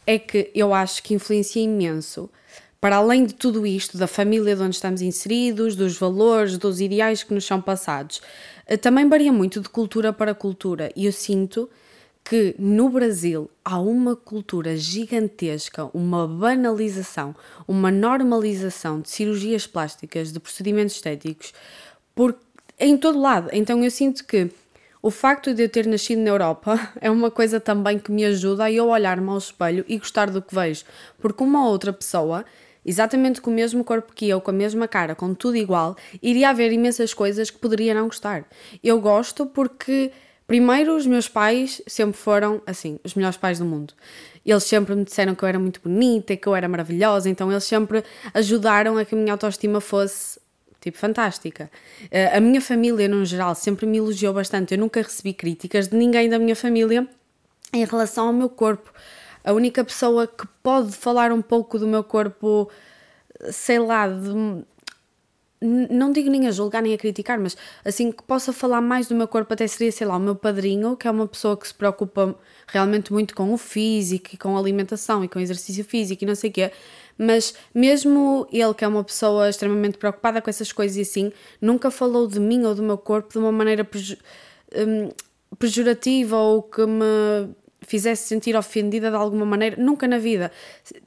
é 0.06 0.18
que 0.18 0.50
eu 0.54 0.74
acho 0.74 1.02
que 1.02 1.14
influencia 1.14 1.62
imenso, 1.62 2.30
para 2.80 2.96
além 2.96 3.26
de 3.26 3.34
tudo 3.34 3.66
isto, 3.66 3.98
da 3.98 4.06
família 4.06 4.56
de 4.56 4.62
onde 4.62 4.74
estamos 4.74 5.02
inseridos, 5.02 5.76
dos 5.76 5.98
valores, 5.98 6.56
dos 6.56 6.80
ideais 6.80 7.22
que 7.22 7.34
nos 7.34 7.44
são 7.44 7.60
passados, 7.60 8.22
eh, 8.66 8.76
também 8.76 9.08
varia 9.08 9.32
muito 9.32 9.60
de 9.60 9.68
cultura 9.68 10.12
para 10.12 10.34
cultura. 10.34 10.90
E 10.96 11.04
eu 11.04 11.12
sinto 11.12 11.68
que 12.24 12.54
no 12.58 12.88
Brasil 12.88 13.50
há 13.64 13.78
uma 13.78 14.14
cultura 14.14 14.76
gigantesca, 14.76 15.90
uma 15.92 16.26
banalização, 16.26 17.34
uma 17.66 17.90
normalização 17.90 19.00
de 19.00 19.10
cirurgias 19.10 19.66
plásticas, 19.66 20.32
de 20.32 20.40
procedimentos 20.40 20.94
estéticos, 20.94 21.52
por, 22.14 22.36
em 22.78 22.96
todo 22.96 23.20
lado. 23.20 23.50
Então 23.52 23.82
eu 23.82 23.90
sinto 23.90 24.24
que 24.24 24.50
o 25.02 25.10
facto 25.10 25.54
de 25.54 25.62
eu 25.62 25.68
ter 25.68 25.86
nascido 25.86 26.20
na 26.20 26.30
Europa 26.30 26.78
é 27.00 27.10
uma 27.10 27.30
coisa 27.30 27.58
também 27.58 27.98
que 27.98 28.12
me 28.12 28.24
ajuda 28.24 28.64
a 28.64 28.72
eu 28.72 28.88
olhar-me 28.88 29.28
ao 29.30 29.38
espelho 29.38 29.84
e 29.88 29.98
gostar 29.98 30.30
do 30.30 30.42
que 30.42 30.54
vejo, 30.54 30.84
porque 31.18 31.42
uma 31.42 31.66
outra 31.66 31.92
pessoa, 31.92 32.44
exatamente 32.84 33.40
com 33.40 33.50
o 33.50 33.54
mesmo 33.54 33.82
corpo 33.82 34.12
que 34.14 34.28
eu, 34.28 34.40
com 34.40 34.50
a 34.50 34.54
mesma 34.54 34.86
cara, 34.86 35.14
com 35.14 35.32
tudo 35.34 35.56
igual, 35.56 35.96
iria 36.22 36.50
haver 36.50 36.72
imensas 36.72 37.14
coisas 37.14 37.50
que 37.50 37.58
poderia 37.58 37.94
não 37.94 38.06
gostar. 38.06 38.44
Eu 38.84 39.00
gosto 39.00 39.46
porque, 39.46 40.12
primeiro, 40.46 40.94
os 40.94 41.06
meus 41.06 41.28
pais 41.28 41.80
sempre 41.86 42.18
foram, 42.18 42.60
assim, 42.66 42.98
os 43.04 43.14
melhores 43.14 43.38
pais 43.38 43.58
do 43.58 43.64
mundo. 43.64 43.94
Eles 44.44 44.64
sempre 44.64 44.94
me 44.94 45.04
disseram 45.04 45.34
que 45.34 45.42
eu 45.42 45.48
era 45.48 45.58
muito 45.58 45.80
bonita, 45.82 46.36
que 46.36 46.46
eu 46.46 46.54
era 46.56 46.68
maravilhosa, 46.68 47.28
então 47.28 47.50
eles 47.50 47.64
sempre 47.64 48.02
ajudaram 48.34 48.96
a 48.96 49.04
que 49.04 49.14
a 49.14 49.18
minha 49.18 49.32
autoestima 49.32 49.80
fosse 49.80 50.39
tipo, 50.80 50.96
fantástica. 50.96 51.70
Uh, 52.04 52.36
a 52.36 52.40
minha 52.40 52.60
família, 52.60 53.08
no 53.08 53.24
geral, 53.24 53.54
sempre 53.54 53.86
me 53.86 53.98
elogiou 53.98 54.32
bastante. 54.32 54.74
Eu 54.74 54.78
nunca 54.78 55.02
recebi 55.02 55.32
críticas 55.32 55.88
de 55.88 55.96
ninguém 55.96 56.28
da 56.28 56.38
minha 56.38 56.56
família 56.56 57.06
em 57.72 57.84
relação 57.84 58.28
ao 58.28 58.32
meu 58.32 58.48
corpo. 58.48 58.92
A 59.44 59.52
única 59.52 59.84
pessoa 59.84 60.26
que 60.26 60.46
pode 60.62 60.92
falar 60.92 61.32
um 61.32 61.42
pouco 61.42 61.78
do 61.78 61.86
meu 61.86 62.04
corpo, 62.04 62.70
sei 63.50 63.78
lá, 63.78 64.06
de, 64.08 64.64
não 65.62 66.10
digo 66.10 66.30
nem 66.30 66.46
a 66.46 66.50
julgar 66.50 66.82
nem 66.82 66.94
a 66.94 66.98
criticar, 66.98 67.38
mas 67.38 67.56
assim 67.84 68.10
que 68.10 68.22
possa 68.22 68.52
falar 68.52 68.80
mais 68.80 69.08
do 69.08 69.14
meu 69.14 69.28
corpo, 69.28 69.52
até 69.52 69.66
seria, 69.66 69.92
sei 69.92 70.06
lá, 70.06 70.16
o 70.16 70.20
meu 70.20 70.34
padrinho, 70.34 70.96
que 70.96 71.06
é 71.06 71.10
uma 71.10 71.26
pessoa 71.26 71.56
que 71.56 71.68
se 71.68 71.74
preocupa 71.74 72.34
realmente 72.66 73.12
muito 73.12 73.34
com 73.34 73.52
o 73.52 73.58
físico 73.58 74.30
e 74.32 74.36
com 74.38 74.56
a 74.56 74.60
alimentação 74.60 75.22
e 75.22 75.28
com 75.28 75.38
exercício 75.38 75.84
físico 75.84 76.24
e 76.24 76.26
não 76.26 76.34
sei 76.34 76.50
o 76.50 76.52
quê. 76.52 76.72
Mas 77.22 77.54
mesmo 77.74 78.48
ele, 78.50 78.72
que 78.72 78.82
é 78.82 78.88
uma 78.88 79.04
pessoa 79.04 79.50
extremamente 79.50 79.98
preocupada 79.98 80.40
com 80.40 80.48
essas 80.48 80.72
coisas 80.72 80.96
e 80.96 81.02
assim, 81.02 81.30
nunca 81.60 81.90
falou 81.90 82.26
de 82.26 82.40
mim 82.40 82.64
ou 82.64 82.74
do 82.74 82.82
meu 82.82 82.96
corpo 82.96 83.32
de 83.32 83.38
uma 83.38 83.52
maneira 83.52 83.86
hum, 84.74 85.10
pejorativa 85.58 86.38
ou 86.38 86.62
que 86.62 86.86
me 86.86 87.54
fizesse 87.82 88.26
sentir 88.26 88.56
ofendida 88.56 89.10
de 89.10 89.16
alguma 89.16 89.44
maneira, 89.44 89.76
nunca 89.76 90.08
na 90.08 90.16
vida. 90.16 90.50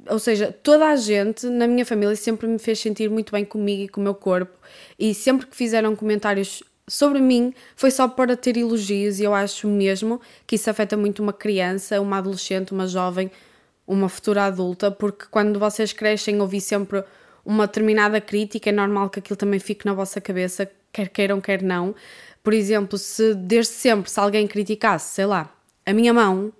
Ou 0.08 0.20
seja, 0.20 0.52
toda 0.52 0.88
a 0.88 0.96
gente 0.96 1.48
na 1.48 1.66
minha 1.68 1.84
família 1.84 2.16
sempre 2.16 2.46
me 2.46 2.60
fez 2.60 2.78
sentir 2.78 3.10
muito 3.10 3.32
bem 3.32 3.44
comigo 3.44 3.82
e 3.82 3.88
com 3.88 4.00
o 4.00 4.04
meu 4.04 4.14
corpo, 4.14 4.56
e 5.00 5.16
sempre 5.16 5.48
que 5.48 5.56
fizeram 5.56 5.96
comentários 5.96 6.62
sobre 6.88 7.20
mim 7.22 7.56
foi 7.76 7.90
só 7.90 8.08
para 8.08 8.38
ter 8.38 8.56
elogios, 8.56 9.20
e 9.20 9.24
eu 9.24 9.34
acho 9.34 9.68
mesmo 9.68 10.22
que 10.46 10.58
isso 10.58 10.70
afeta 10.70 10.96
muito 10.96 11.24
uma 11.24 11.34
criança, 11.34 12.00
uma 12.00 12.20
adolescente, 12.20 12.72
uma 12.72 12.86
jovem, 12.86 13.32
uma 13.86 14.10
futura 14.10 14.46
adulta, 14.46 14.90
porque 14.92 15.26
quando 15.30 15.60
vocês 15.60 15.94
crescem, 15.94 16.40
ouvi 16.40 16.62
sempre 16.62 17.04
uma 17.46 17.68
determinada 17.68 18.22
crítica, 18.22 18.70
é 18.70 18.74
normal 18.74 19.10
que 19.10 19.20
aquilo 19.20 19.36
também 19.36 19.60
fique 19.60 19.86
na 19.86 19.94
vossa 19.94 20.22
cabeça, 20.22 20.70
quer 20.92 21.10
queiram, 21.10 21.42
quer 21.42 21.62
não. 21.62 21.94
Por 22.42 22.54
exemplo, 22.54 22.98
se 22.98 23.34
desde 23.34 23.74
sempre, 23.74 24.10
se 24.10 24.20
alguém 24.20 24.48
criticasse, 24.48 25.16
sei 25.16 25.26
lá, 25.26 25.54
a 25.86 25.94
minha 25.94 26.14
mão, 26.14 26.54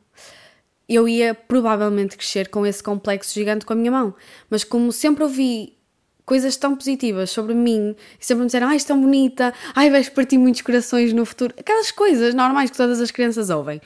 eu 0.88 1.08
ia 1.08 1.34
provavelmente 1.34 2.18
crescer 2.18 2.50
com 2.50 2.66
esse 2.66 2.84
complexo 2.84 3.34
gigante 3.34 3.66
com 3.66 3.74
a 3.74 3.76
minha 3.76 3.92
mão. 3.92 4.14
Mas 4.50 4.64
como 4.64 4.92
sempre 4.92 5.24
ouvi 5.24 5.78
coisas 6.26 6.56
tão 6.56 6.76
positivas 6.76 7.30
sobre 7.30 7.54
mim 7.54 7.96
e 8.20 8.26
sempre 8.26 8.42
me 8.42 8.46
disseram, 8.48 8.68
ai, 8.68 8.76
és 8.76 8.84
tão 8.84 9.00
bonita, 9.00 9.54
ai, 9.76 9.90
vais 9.90 10.10
partir 10.10 10.38
muitos 10.38 10.62
corações 10.62 11.12
no 11.14 11.26
futuro, 11.26 11.54
aquelas 11.58 11.92
coisas 11.92 12.34
normais 12.34 12.70
que 12.70 12.78
todas 12.78 13.02
as 13.02 13.12
crianças 13.12 13.50
ouvem. 13.50 13.82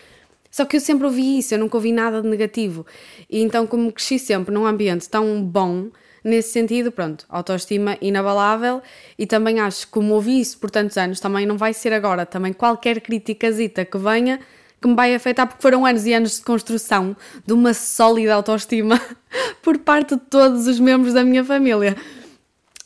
Só 0.50 0.66
que 0.66 0.77
eu 0.77 0.82
sempre 0.82 1.06
ouvi 1.06 1.39
isso, 1.39 1.54
eu 1.54 1.60
nunca 1.60 1.77
ouvi 1.77 1.92
nada 1.92 2.22
de 2.22 2.27
negativo. 2.27 2.86
E 3.30 3.42
então, 3.42 3.68
como 3.68 3.92
cresci 3.92 4.18
sempre 4.18 4.54
num 4.54 4.66
ambiente 4.66 5.10
tão 5.10 5.44
bom, 5.44 5.89
nesse 6.24 6.51
sentido, 6.51 6.92
pronto, 6.92 7.25
autoestima 7.30 7.98
inabalável 8.01 8.82
e 9.18 9.25
também 9.25 9.60
acho 9.60 9.86
que 9.86 9.94
como 9.94 10.13
ouvi 10.13 10.39
isso 10.39 10.58
por 10.60 10.70
tantos 10.70 10.98
anos, 10.98 11.20
também 11.20 11.46
não 11.46 11.58
vai 11.58 11.74
ser 11.74 11.94
agora, 11.94 12.25
também 12.25 12.54
qualquer 12.54 13.00
criticazita 13.00 13.86
que 13.86 13.98
venha 13.98 14.39
que 14.82 14.88
me 14.88 14.96
vai 14.96 15.16
afetar 15.16 15.48
porque 15.48 15.62
foram 15.62 15.86
anos 15.86 16.06
e 16.06 16.13
anos 16.13 16.38
de 16.38 16.42
construção 16.44 17.16
de 17.46 17.54
uma 17.54 17.74
sólida 17.74 18.36
autoestima 18.36 19.01
por 19.63 19.80
parte 19.80 20.16
de 20.16 20.22
todos 20.22 20.68
os 20.68 20.80
membros 20.80 21.13
da 21.13 21.24
minha 21.24 21.44
família. 21.44 21.96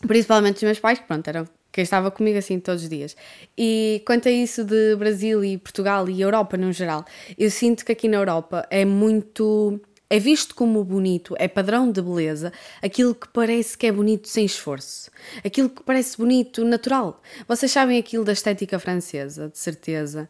Principalmente 0.07 0.57
os 0.57 0.63
meus 0.63 0.79
pais, 0.79 0.99
que 0.99 1.05
pronto, 1.05 1.27
eram 1.27 1.47
quem 1.71 1.83
estava 1.83 2.11
comigo 2.11 2.37
assim 2.37 2.59
todos 2.59 2.83
os 2.83 2.89
dias. 2.89 3.15
E 3.57 4.03
quanto 4.05 4.27
a 4.27 4.31
isso 4.31 4.63
de 4.63 4.95
Brasil 4.95 5.43
e 5.43 5.57
Portugal 5.57 6.09
e 6.09 6.21
Europa 6.21 6.57
no 6.57 6.71
geral, 6.71 7.05
eu 7.37 7.49
sinto 7.49 7.85
que 7.85 7.91
aqui 7.91 8.07
na 8.07 8.17
Europa 8.17 8.67
é 8.69 8.85
muito. 8.85 9.79
É 10.09 10.19
visto 10.19 10.53
como 10.53 10.83
bonito, 10.83 11.37
é 11.39 11.47
padrão 11.47 11.89
de 11.89 12.01
beleza, 12.01 12.51
aquilo 12.81 13.15
que 13.15 13.29
parece 13.29 13.77
que 13.77 13.87
é 13.87 13.93
bonito 13.93 14.27
sem 14.27 14.43
esforço, 14.43 15.09
aquilo 15.41 15.69
que 15.69 15.81
parece 15.83 16.17
bonito 16.17 16.65
natural. 16.65 17.21
Vocês 17.47 17.71
sabem 17.71 17.97
aquilo 17.97 18.25
da 18.25 18.33
estética 18.33 18.77
francesa, 18.77 19.47
de 19.47 19.57
certeza, 19.57 20.27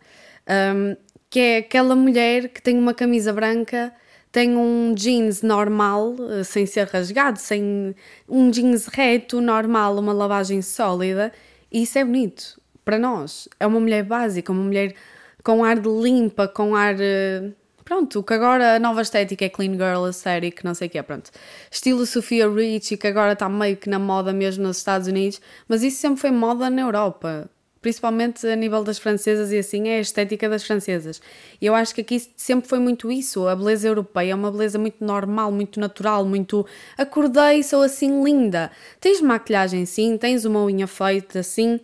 um, 0.76 0.96
que 1.32 1.40
é 1.40 1.58
aquela 1.58 1.96
mulher 1.96 2.50
que 2.50 2.62
tem 2.62 2.78
uma 2.78 2.94
camisa 2.94 3.34
branca 3.34 3.92
tem 4.32 4.56
um 4.56 4.94
jeans 4.96 5.42
normal, 5.42 6.16
eh, 6.30 6.44
sem 6.44 6.66
ser 6.66 6.88
rasgado, 6.88 7.38
sem 7.38 7.96
um 8.30 8.50
jeans 8.50 8.88
reto, 8.88 9.42
normal, 9.42 9.98
uma 9.98 10.14
lavagem 10.14 10.62
sólida, 10.62 11.34
e 11.72 11.84
isso 11.84 12.00
é 12.00 12.06
bonito 12.06 12.60
para 12.86 12.98
nós. 12.98 13.50
É 13.60 13.68
uma 13.68 13.80
mulher 13.80 14.04
básica, 14.04 14.52
uma 14.52 14.64
mulher 14.64 14.96
com 15.44 15.64
ar 15.64 15.80
de 15.80 15.90
limpa, 15.90 16.48
com 16.48 16.76
ar. 16.76 16.96
Eh, 17.00 17.52
pronto, 17.84 18.24
que 18.24 18.34
agora 18.34 18.76
a 18.76 18.80
nova 18.80 19.02
estética 19.02 19.46
é 19.46 19.50
clean 19.50 19.74
girl, 19.74 20.06
aesthetic, 20.06 20.64
não 20.64 20.74
sei 20.74 20.88
o 20.88 20.92
que 20.92 20.98
é, 20.98 21.04
pronto. 21.04 21.30
Estilo 21.70 22.06
Sofia 22.06 22.50
Richie, 22.50 22.98
que 22.98 23.08
agora 23.08 23.34
está 23.34 23.50
meio 23.50 23.76
que 23.78 23.90
na 23.90 24.00
moda 24.00 24.32
mesmo 24.34 24.64
nos 24.64 24.78
Estados 24.78 25.08
Unidos, 25.08 25.42
mas 25.68 25.84
isso 25.84 25.98
sempre 26.00 26.22
foi 26.22 26.32
moda 26.32 26.70
na 26.70 26.82
Europa 26.82 27.50
principalmente 27.82 28.46
a 28.46 28.56
nível 28.56 28.84
das 28.84 29.00
francesas 29.00 29.52
e 29.52 29.58
assim, 29.58 29.90
é 29.90 29.98
a 29.98 30.02
estética 30.02 30.48
das 30.48 30.64
francesas. 30.64 31.22
E 31.60 31.66
eu 31.66 31.74
acho 31.74 31.96
que 31.96 32.02
aqui 32.02 32.22
sempre 32.38 32.70
foi 32.70 32.80
muito 32.80 33.12
isso. 33.12 33.48
A 33.48 33.56
beleza 33.56 33.88
europeia 33.88 34.32
é 34.34 34.36
uma 34.36 34.52
beleza 34.52 34.78
muito 34.78 35.04
normal, 35.04 35.52
muito 35.52 35.80
natural, 35.80 36.24
muito 36.24 36.66
acordei, 36.98 37.64
sou 37.64 37.82
assim 37.82 38.24
linda. 38.24 38.72
Tens 39.00 39.20
maquilhagem 39.20 39.86
sim, 39.86 40.16
tens 40.18 40.46
uma 40.46 40.64
unha 40.64 40.86
feita 40.86 41.42
sim, 41.42 41.80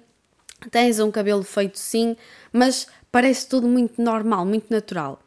tens 0.69 0.99
um 0.99 1.09
cabelo 1.09 1.43
feito 1.43 1.79
sim, 1.79 2.15
mas 2.53 2.87
parece 3.11 3.49
tudo 3.49 3.67
muito 3.67 3.99
normal, 3.99 4.45
muito 4.45 4.67
natural. 4.69 5.19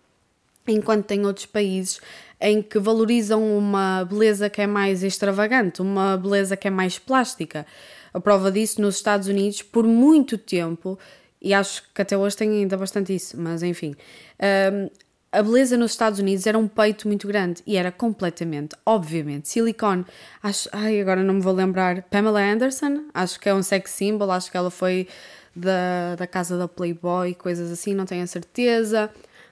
Enquanto 0.69 1.07
tem 1.07 1.27
outros 1.27 1.47
países 1.47 2.00
em 2.41 2.62
que 2.62 2.79
valorizam 2.79 3.59
uma 3.59 4.05
beleza 4.05 4.49
que 4.49 4.62
é 4.62 4.67
mais 4.67 5.03
extravagante, 5.03 5.83
uma 5.83 6.17
beleza 6.17 6.57
que 6.57 6.69
é 6.69 6.71
mais 6.71 6.97
plástica 6.97 7.67
a 8.12 8.21
prova 8.21 8.50
disso 8.50 8.81
nos 8.81 8.97
Estados 8.97 9.29
Unidos 9.29 9.62
por 9.62 9.87
muito 9.87 10.37
tempo, 10.37 10.99
e 11.40 11.55
acho 11.55 11.83
que 11.95 12.02
até 12.02 12.17
hoje 12.17 12.37
tem 12.37 12.50
ainda 12.50 12.76
bastante 12.76 13.14
isso, 13.14 13.40
mas 13.40 13.62
enfim. 13.62 13.95
Um, 14.73 14.90
a 15.33 15.43
beleza 15.43 15.76
nos 15.76 15.93
Estados 15.93 16.19
Unidos 16.19 16.45
era 16.47 16.59
um 16.59 16.67
peito 16.67 17.07
muito 17.07 17.29
grande 17.29 17.62
e 17.64 17.76
era 17.76 17.93
completamente, 17.93 18.75
obviamente, 18.85 19.49
silicone. 19.49 20.05
Acho, 20.43 20.69
ai, 20.73 21.00
agora 21.00 21.23
não 21.23 21.35
me 21.35 21.40
vou 21.40 21.52
lembrar. 21.52 22.02
Pamela 22.02 22.40
Anderson, 22.40 23.05
acho 23.14 23.38
que 23.38 23.49
é 23.49 23.55
um 23.55 23.62
sex 23.62 23.93
symbol, 23.93 24.31
acho 24.33 24.50
que 24.50 24.57
ela 24.57 24.73
foi 24.73 25.07
da, 25.55 26.17
da 26.17 26.26
casa 26.26 26.59
da 26.59 26.67
Playboy, 26.67 27.35
coisas 27.35 27.71
assim, 27.71 27.95
não 27.95 28.07
tenho 28.07 28.25
a 28.25 28.26
certeza 28.26 29.09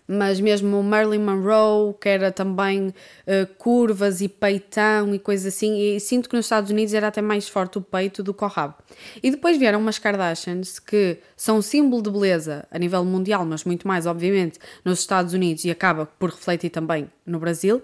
mas 0.08 0.40
mesmo 0.40 0.82
Marilyn 0.82 1.18
Monroe, 1.18 1.94
que 2.00 2.08
era 2.08 2.32
também 2.32 2.88
uh, 2.88 3.54
curvas 3.58 4.22
e 4.22 4.28
peitão 4.28 5.14
e 5.14 5.18
coisas 5.18 5.54
assim, 5.54 5.78
e 5.78 6.00
sinto 6.00 6.30
que 6.30 6.34
nos 6.34 6.46
Estados 6.46 6.70
Unidos 6.70 6.94
era 6.94 7.08
até 7.08 7.20
mais 7.20 7.46
forte 7.46 7.76
o 7.76 7.82
peito 7.82 8.22
do 8.22 8.32
que 8.32 8.42
o 8.42 8.46
rabo. 8.46 8.74
E 9.22 9.30
depois 9.30 9.58
vieram 9.58 9.78
umas 9.78 9.98
Kardashians 9.98 10.78
que 10.78 11.18
são 11.36 11.58
um 11.58 11.62
símbolo 11.62 12.02
de 12.02 12.10
beleza 12.10 12.66
a 12.70 12.78
nível 12.78 13.04
mundial, 13.04 13.44
mas 13.44 13.64
muito 13.64 13.86
mais, 13.86 14.06
obviamente, 14.06 14.58
nos 14.82 15.00
Estados 15.00 15.34
Unidos 15.34 15.64
e 15.66 15.70
acaba 15.70 16.06
por 16.06 16.30
refletir 16.30 16.70
também 16.70 17.10
no 17.26 17.38
Brasil. 17.38 17.82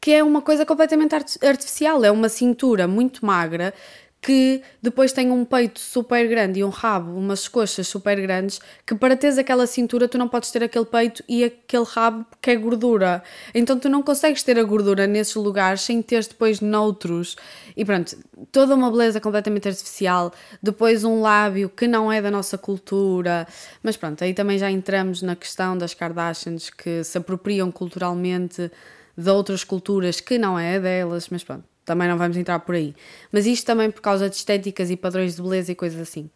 Que 0.00 0.12
é 0.12 0.22
uma 0.22 0.42
coisa 0.42 0.64
completamente 0.66 1.14
artificial, 1.14 2.04
é 2.04 2.10
uma 2.10 2.28
cintura 2.28 2.86
muito 2.86 3.24
magra 3.24 3.72
que 4.20 4.62
depois 4.82 5.12
tem 5.12 5.30
um 5.30 5.44
peito 5.44 5.78
super 5.78 6.26
grande 6.28 6.60
e 6.60 6.64
um 6.64 6.68
rabo, 6.68 7.16
umas 7.16 7.46
coxas 7.46 7.86
super 7.86 8.20
grandes, 8.20 8.60
que 8.84 8.94
para 8.94 9.16
teres 9.16 9.38
aquela 9.38 9.66
cintura 9.66 10.08
tu 10.08 10.18
não 10.18 10.28
podes 10.28 10.50
ter 10.50 10.62
aquele 10.62 10.84
peito 10.84 11.22
e 11.28 11.44
aquele 11.44 11.84
rabo 11.84 12.26
que 12.42 12.50
é 12.50 12.56
gordura. 12.56 13.22
Então 13.54 13.78
tu 13.78 13.88
não 13.88 14.02
consegues 14.02 14.42
ter 14.42 14.58
a 14.58 14.62
gordura 14.64 15.06
nesses 15.06 15.34
lugares 15.36 15.82
sem 15.82 16.02
teres 16.02 16.26
depois 16.26 16.60
noutros. 16.60 17.36
E 17.76 17.84
pronto, 17.84 18.16
toda 18.50 18.74
uma 18.74 18.90
beleza 18.90 19.20
completamente 19.20 19.68
artificial. 19.68 20.32
Depois 20.62 21.04
um 21.04 21.20
lábio 21.20 21.68
que 21.68 21.86
não 21.86 22.12
é 22.12 22.20
da 22.20 22.30
nossa 22.30 22.58
cultura. 22.58 23.46
Mas 23.82 23.96
pronto, 23.96 24.22
aí 24.24 24.34
também 24.34 24.58
já 24.58 24.70
entramos 24.70 25.22
na 25.22 25.36
questão 25.36 25.78
das 25.78 25.94
Kardashians 25.94 26.70
que 26.70 27.04
se 27.04 27.16
apropriam 27.18 27.70
culturalmente 27.70 28.70
de 29.16 29.30
outras 29.30 29.64
culturas 29.64 30.20
que 30.20 30.38
não 30.38 30.58
é 30.58 30.78
delas, 30.78 31.28
mas 31.28 31.44
pronto 31.44 31.64
também 31.88 32.06
não 32.06 32.18
vamos 32.18 32.36
entrar 32.36 32.58
por 32.60 32.74
aí. 32.74 32.94
Mas 33.32 33.46
isto 33.46 33.64
também 33.64 33.90
por 33.90 34.02
causa 34.02 34.28
de 34.28 34.36
estéticas 34.36 34.90
e 34.90 34.96
padrões 34.96 35.34
de 35.34 35.42
beleza 35.42 35.72
e 35.72 35.74
coisas 35.74 35.98
assim. 35.98 36.30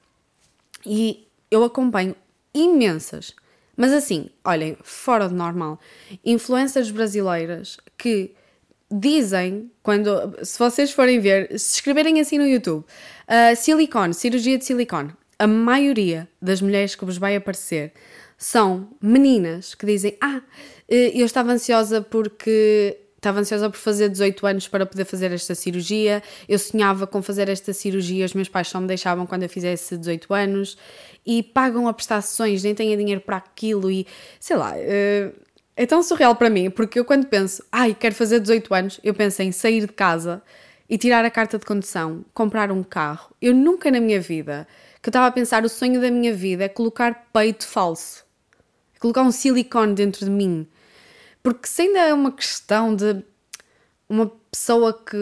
E 0.85 1.28
eu 1.50 1.62
acompanho 1.62 2.16
imensas, 2.54 3.35
mas 3.76 3.92
assim, 3.92 4.30
olhem, 4.42 4.76
fora 4.82 5.28
de 5.28 5.35
normal, 5.35 5.78
influências 6.25 6.90
brasileiras 6.90 7.76
que 7.97 8.35
dizem, 8.90 9.71
quando, 9.82 10.11
se 10.42 10.59
vocês 10.59 10.90
forem 10.90 11.21
ver, 11.21 11.49
se 11.59 11.75
escreverem 11.76 12.21
assim 12.21 12.38
no 12.38 12.47
YouTube, 12.47 12.85
uh, 12.85 13.56
silicone, 13.56 14.14
cirurgia 14.14 14.59
de 14.59 14.64
silicone, 14.64 15.12
a 15.38 15.47
maioria 15.47 16.28
das 16.40 16.61
mulheres 16.62 16.94
que 16.94 17.04
vos 17.04 17.18
vai 17.18 17.37
aparecer 17.37 17.92
são 18.38 18.88
meninas 19.00 19.75
que 19.75 19.87
dizem: 19.87 20.16
Ah, 20.21 20.42
eh, 20.88 21.12
eu 21.14 21.25
estava 21.26 21.52
ansiosa 21.52 22.00
porque 22.02 22.99
estava 23.23 23.38
ansiosa 23.38 23.71
por 23.71 23.79
fazer 23.79 24.09
18 24.09 24.45
anos 24.47 24.69
para 24.69 24.85
poder 24.85 25.05
fazer 25.05 25.31
esta 25.31 25.55
cirurgia. 25.55 26.21
Eu 26.49 26.59
sonhava 26.59 27.07
com 27.07 27.23
fazer 27.23 27.49
esta 27.49 27.73
cirurgia, 27.73 28.26
os 28.26 28.35
meus 28.35 28.49
pais 28.49 28.67
só 28.67 28.81
me 28.81 28.88
deixavam 28.88 29.25
quando 29.26 29.45
eu 29.45 29.49
fizesse 29.49 29.97
18 29.97 30.35
anos 30.35 30.76
e 31.25 31.41
pagam 31.41 31.87
a 31.87 31.95
prestações, 31.95 32.64
nem 32.64 32.75
têm 32.75 32.97
dinheiro 32.97 33.21
para 33.21 33.37
aquilo 33.37 33.88
e 33.91 34.07
sei 34.41 34.57
lá. 34.57 34.73
Eh, 34.76 35.31
é 35.76 35.87
tão 35.87 36.02
surreal 36.02 36.35
para 36.35 36.50
mim, 36.50 36.69
porque 36.69 36.99
eu 36.99 37.05
quando 37.05 37.26
penso, 37.26 37.64
ai, 37.73 37.95
quero 37.95 38.14
fazer 38.14 38.41
18 38.41 38.75
anos, 38.75 39.00
eu 39.02 39.14
penso 39.14 39.41
em 39.41 39.52
sair 39.52 39.81
de 39.81 39.93
casa 39.93 40.43
e 40.91 40.99
tirar 40.99 41.25
a 41.25 41.31
carta 41.31 41.59
de 41.59 41.64
condução, 41.64 42.25
comprar 42.35 42.71
um 42.71 42.83
carro. 42.83 43.35
Eu 43.41 43.55
nunca 43.55 43.91
na 43.91 44.00
minha 44.00 44.21
vida, 44.21 44.67
que 45.00 45.09
eu 45.09 45.11
estava 45.11 45.29
a 45.29 45.33
pensar, 45.33 45.64
o 45.64 45.69
sonho 45.69 46.00
da 46.00 46.11
minha 46.11 46.35
vida 46.35 46.64
é 46.64 46.69
colocar 46.69 47.29
peito 47.33 47.67
falso, 47.67 48.25
colocar 49.00 49.23
um 49.23 49.31
silicone 49.31 49.95
dentro 49.95 50.25
de 50.25 50.31
mim 50.31 50.67
porque 51.43 51.67
se 51.67 51.83
ainda 51.83 52.01
é 52.01 52.15
uma 52.15 52.33
questão 52.33 52.95
de 52.95 53.25
uma 54.09 54.31
pessoa 54.51 54.93
que 54.93 55.17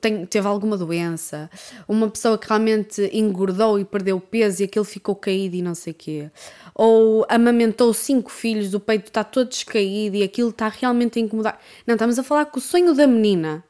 tem, 0.00 0.24
teve 0.24 0.46
alguma 0.48 0.74
doença, 0.76 1.50
uma 1.86 2.08
pessoa 2.08 2.38
que 2.38 2.48
realmente 2.48 3.10
engordou 3.12 3.78
e 3.78 3.84
perdeu 3.84 4.18
peso 4.18 4.62
e 4.62 4.64
aquilo 4.64 4.84
ficou 4.84 5.14
caído 5.14 5.56
e 5.56 5.62
não 5.62 5.74
sei 5.74 5.92
o 5.92 5.96
quê, 5.96 6.30
ou 6.74 7.26
amamentou 7.28 7.92
cinco 7.92 8.30
filhos, 8.30 8.72
o 8.72 8.80
peito 8.80 9.08
está 9.08 9.22
todo 9.22 9.50
descaído 9.50 10.16
e 10.16 10.22
aquilo 10.22 10.48
está 10.48 10.68
realmente 10.68 11.18
a 11.18 11.22
incomodar. 11.22 11.60
Não, 11.86 11.94
estamos 11.94 12.18
a 12.18 12.22
falar 12.22 12.46
que 12.46 12.56
o 12.56 12.60
sonho 12.60 12.94
da 12.94 13.06
menina. 13.06 13.62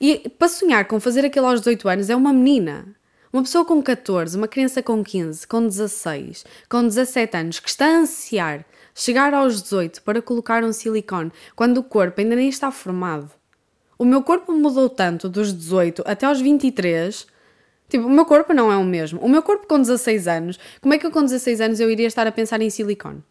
E 0.00 0.28
para 0.28 0.48
sonhar 0.48 0.84
com 0.86 1.00
fazer 1.00 1.24
aquilo 1.24 1.46
aos 1.46 1.60
18 1.60 1.88
anos 1.88 2.10
é 2.10 2.14
uma 2.14 2.32
menina. 2.32 2.86
Uma 3.32 3.42
pessoa 3.42 3.64
com 3.64 3.82
14, 3.82 4.36
uma 4.36 4.46
criança 4.46 4.82
com 4.82 5.02
15, 5.02 5.46
com 5.48 5.66
16, 5.66 6.44
com 6.70 6.82
17 6.82 7.36
anos, 7.36 7.58
que 7.58 7.68
está 7.68 7.86
a 7.86 7.98
ansiar 7.98 8.64
chegar 8.96 9.34
aos 9.34 9.62
18 9.62 10.02
para 10.02 10.22
colocar 10.22 10.64
um 10.64 10.72
silicone 10.72 11.30
quando 11.54 11.78
o 11.78 11.84
corpo 11.84 12.18
ainda 12.18 12.34
nem 12.34 12.48
está 12.48 12.70
formado. 12.70 13.30
O 13.98 14.04
meu 14.04 14.22
corpo 14.22 14.52
mudou 14.52 14.88
tanto 14.88 15.28
dos 15.28 15.52
18 15.52 16.02
até 16.06 16.24
aos 16.24 16.40
23. 16.40 17.26
Tipo, 17.90 18.06
o 18.06 18.10
meu 18.10 18.24
corpo 18.24 18.54
não 18.54 18.72
é 18.72 18.76
o 18.76 18.84
mesmo. 18.84 19.20
O 19.20 19.28
meu 19.28 19.42
corpo 19.42 19.66
com 19.66 19.78
16 19.78 20.26
anos, 20.26 20.58
como 20.80 20.94
é 20.94 20.98
que 20.98 21.06
eu 21.06 21.10
com 21.10 21.22
16 21.22 21.60
anos 21.60 21.78
eu 21.78 21.90
iria 21.90 22.06
estar 22.06 22.26
a 22.26 22.32
pensar 22.32 22.60
em 22.62 22.70
silicone? 22.70 23.22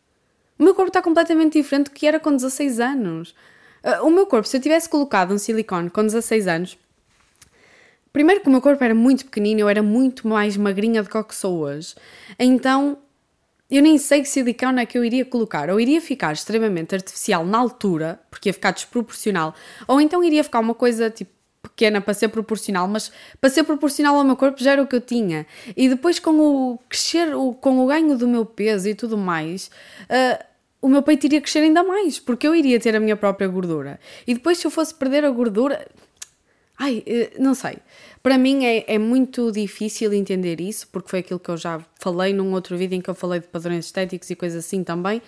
O 0.57 0.63
meu 0.63 0.75
corpo 0.75 0.89
está 0.89 1.01
completamente 1.01 1.53
diferente 1.53 1.85
do 1.85 1.91
que 1.91 2.07
era 2.07 2.19
com 2.19 2.31
16 2.31 2.79
anos. 2.79 3.35
Uh, 3.83 4.05
o 4.05 4.11
meu 4.11 4.25
corpo, 4.27 4.47
se 4.47 4.55
eu 4.55 4.61
tivesse 4.61 4.87
colocado 4.87 5.33
um 5.33 5.37
silicone 5.37 5.89
com 5.89 6.03
16 6.03 6.47
anos, 6.47 6.77
Primeiro 8.15 8.39
que 8.39 8.47
o 8.47 8.49
meu 8.49 8.61
corpo 8.61 8.81
era 8.81 8.95
muito 8.95 9.25
pequenino, 9.25 9.59
eu 9.59 9.67
era 9.67 9.83
muito 9.83 10.25
mais 10.25 10.55
magrinha 10.55 11.03
do 11.03 11.09
que 11.09 11.21
que 11.21 11.35
sou 11.35 11.59
hoje. 11.59 11.93
Então 12.39 12.97
eu 13.69 13.81
nem 13.81 13.97
sei 13.97 14.21
que 14.21 14.29
silicone 14.29 14.81
é 14.81 14.85
que 14.85 14.97
eu 14.97 15.03
iria 15.03 15.25
colocar. 15.25 15.69
Ou 15.69 15.79
iria 15.79 15.99
ficar 15.99 16.33
extremamente 16.33 16.93
artificial 16.93 17.45
na 17.45 17.57
altura, 17.57 18.19
porque 18.29 18.49
ia 18.49 18.53
ficar 18.53 18.71
desproporcional, 18.71 19.55
ou 19.87 19.99
então 19.99 20.23
iria 20.23 20.43
ficar 20.43 20.59
uma 20.59 20.75
coisa 20.75 21.09
tipo 21.09 21.35
pequena 21.69 21.99
para 21.99 22.13
ser 22.13 22.27
proporcional, 22.27 22.87
mas 22.87 23.11
para 23.41 23.49
ser 23.49 23.63
proporcional 23.63 24.15
ao 24.15 24.23
meu 24.23 24.35
corpo 24.35 24.61
já 24.61 24.73
era 24.73 24.81
o 24.81 24.87
que 24.87 24.95
eu 24.95 25.01
tinha. 25.01 25.45
E 25.75 25.89
depois 25.89 26.19
com 26.19 26.31
o 26.39 26.79
crescer, 26.87 27.31
com 27.59 27.83
o 27.83 27.87
ganho 27.87 28.17
do 28.17 28.27
meu 28.27 28.45
peso 28.45 28.87
e 28.87 28.95
tudo 28.95 29.17
mais, 29.17 29.71
uh, 30.03 30.43
o 30.81 30.87
meu 30.87 31.01
peito 31.01 31.25
iria 31.25 31.41
crescer 31.41 31.59
ainda 31.59 31.83
mais, 31.83 32.19
porque 32.19 32.47
eu 32.47 32.55
iria 32.55 32.79
ter 32.79 32.95
a 32.95 32.99
minha 32.99 33.15
própria 33.17 33.47
gordura. 33.47 33.99
E 34.27 34.33
depois 34.35 34.59
se 34.59 34.67
eu 34.67 34.71
fosse 34.71 34.93
perder 34.93 35.25
a 35.25 35.29
gordura, 35.31 35.87
ai, 36.77 37.03
uh, 37.07 37.43
não 37.43 37.55
sei. 37.55 37.77
Para 38.25 38.39
mim 38.39 38.65
é, 38.65 38.95
é 38.95 38.97
muito 38.97 39.51
difícil 39.51 40.11
entender 40.11 40.59
isso, 40.59 40.87
porque 40.87 41.07
foi 41.07 41.19
aquilo 41.19 41.39
que 41.39 41.51
eu 41.51 41.57
já 41.57 41.79
falei 41.99 42.33
num 42.33 42.53
outro 42.53 42.75
vídeo 42.75 42.95
em 42.95 42.99
que 42.99 43.07
eu 43.07 43.13
falei 43.13 43.39
de 43.39 43.45
padrões 43.45 43.85
estéticos 43.85 44.27
e 44.31 44.35
coisas 44.35 44.65
assim 44.65 44.83
também. 44.83 45.21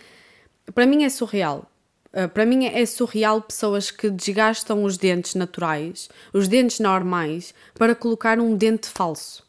Para 0.73 0.87
mim 0.87 1.03
é 1.03 1.09
surreal. 1.09 1.69
Uh, 2.11 2.27
para 2.27 2.43
mim 2.43 2.65
é 2.65 2.83
surreal 2.87 3.39
pessoas 3.39 3.91
que 3.91 4.09
desgastam 4.09 4.83
os 4.83 4.97
dentes 4.97 5.35
naturais, 5.35 6.09
os 6.33 6.47
dentes 6.47 6.79
normais, 6.79 7.53
para 7.75 7.93
colocar 7.93 8.39
um 8.39 8.55
dente 8.55 8.87
falso. 8.87 9.45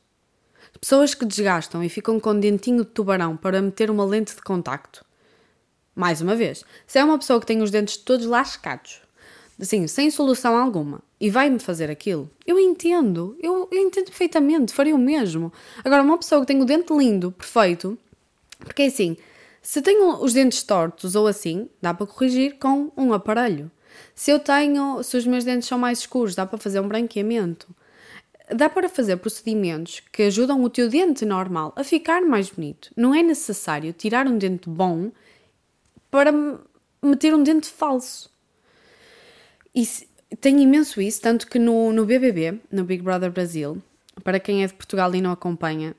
Pessoas 0.78 1.14
que 1.14 1.25
desgastam 1.25 1.83
e 1.83 1.88
ficam 1.88 2.21
com 2.21 2.33
um 2.33 2.40
dentinho 2.40 2.85
de 2.85 2.90
tubarão 2.90 3.35
para 3.35 3.62
meter 3.62 3.90
uma 3.90 4.05
lente 4.05 4.37
de 4.37 4.43
contacto. 4.43 5.02
Mais 5.97 6.21
uma 6.21 6.37
vez, 6.37 6.67
se 6.87 6.99
é 6.99 7.05
uma 7.05 7.17
pessoa 7.17 7.40
que 7.40 7.47
tem 7.47 7.62
os 7.62 7.71
dentes 7.71 7.97
todos 7.97 8.26
lascados, 8.26 9.00
assim, 9.59 9.87
sem 9.87 10.11
solução 10.11 10.55
alguma, 10.55 11.00
e 11.21 11.31
vai-me 11.31 11.59
fazer 11.59 11.91
aquilo, 11.91 12.31
eu 12.47 12.59
entendo, 12.59 13.37
eu, 13.41 13.69
eu, 13.73 13.83
entendo 13.83 14.07
perfeitamente, 14.07 14.73
faria 14.73 14.95
o 14.95 14.99
mesmo. 14.99 15.53
Agora, 15.85 16.03
uma 16.03 16.17
pessoa 16.17 16.41
que 16.43 16.47
tem 16.47 16.63
o 16.63 16.65
dente 16.65 16.93
lindo, 16.93 17.33
perfeito, 17.33 17.99
porque 18.61 18.83
é 18.83 18.87
assim, 18.87 19.17
se 19.61 19.83
tenho 19.83 20.23
os 20.23 20.33
dentes 20.33 20.63
tortos 20.63 21.15
ou 21.15 21.27
assim, 21.27 21.69
dá 21.83 21.93
para 21.93 22.07
corrigir 22.07 22.59
com 22.59 22.93
um 22.97 23.13
aparelho. 23.13 23.71
Se 24.15 24.31
eu 24.31 24.39
tenho, 24.39 25.03
se 25.03 25.17
os 25.17 25.27
meus 25.27 25.45
dentes 25.45 25.69
são 25.69 25.79
mais 25.79 26.01
escuros, 26.01 26.35
dá 26.35 26.47
para 26.47 26.59
fazer 26.59 26.81
um 26.81 26.89
branqueamento. 26.89 27.69
Dá 28.55 28.69
para 28.69 28.89
fazer 28.89 29.17
procedimentos 29.19 30.01
que 30.11 30.23
ajudam 30.23 30.63
o 30.63 30.71
teu 30.71 30.89
dente 30.89 31.27
normal 31.27 31.73
a 31.77 31.85
ficar 31.85 32.23
mais 32.23 32.49
bonito. 32.49 32.91
Não 32.97 33.15
é 33.15 33.23
necessário 33.23 33.93
tirar 33.93 34.27
um 34.27 34.39
dente 34.39 34.69
bom 34.69 35.11
para 36.11 36.33
meter 37.03 37.35
um 37.35 37.43
dente 37.43 37.69
falso. 37.69 38.31
E 39.75 39.87
tem 40.37 40.63
imenso 40.63 41.01
isso, 41.01 41.21
tanto 41.21 41.47
que 41.47 41.59
no, 41.59 41.93
no 41.93 42.05
BBB, 42.05 42.61
no 42.71 42.85
Big 42.85 43.03
Brother 43.03 43.31
Brasil, 43.31 43.83
para 44.23 44.39
quem 44.39 44.63
é 44.63 44.67
de 44.67 44.75
Portugal 44.75 45.15
e 45.15 45.21
não 45.21 45.33
acompanha, 45.33 45.95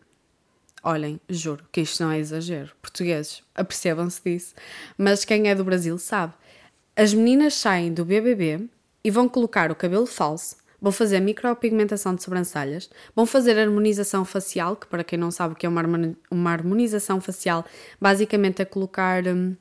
olhem, 0.84 1.20
juro 1.28 1.64
que 1.72 1.82
isto 1.82 2.04
não 2.04 2.12
é 2.12 2.20
exagero. 2.20 2.72
Portugueses, 2.82 3.44
apercebam-se 3.56 4.22
disso. 4.24 4.54
Mas 4.98 5.26
quem 5.26 5.50
é 5.50 5.56
do 5.56 5.64
Brasil 5.64 5.98
sabe. 5.98 6.34
As 6.96 7.14
meninas 7.14 7.56
saem 7.56 7.94
do 7.94 8.06
BBB 8.06 8.68
e 9.04 9.10
vão 9.10 9.28
colocar 9.28 9.72
o 9.72 9.76
cabelo 9.76 10.06
falso, 10.06 10.58
vão 10.82 10.92
fazer 10.92 11.20
micropigmentação 11.20 12.14
de 12.14 12.24
sobrancelhas, 12.24 12.90
vão 13.16 13.26
fazer 13.26 13.58
harmonização 13.58 14.26
facial, 14.26 14.76
que 14.76 14.88
para 14.88 15.04
quem 15.04 15.18
não 15.18 15.32
sabe 15.32 15.54
o 15.54 15.56
que 15.56 15.66
é 15.66 15.70
uma 15.70 16.52
harmonização 16.52 17.22
facial, 17.22 17.66
basicamente 18.00 18.62
é 18.62 18.66
colocar 18.66 19.26
hum, 19.28 19.56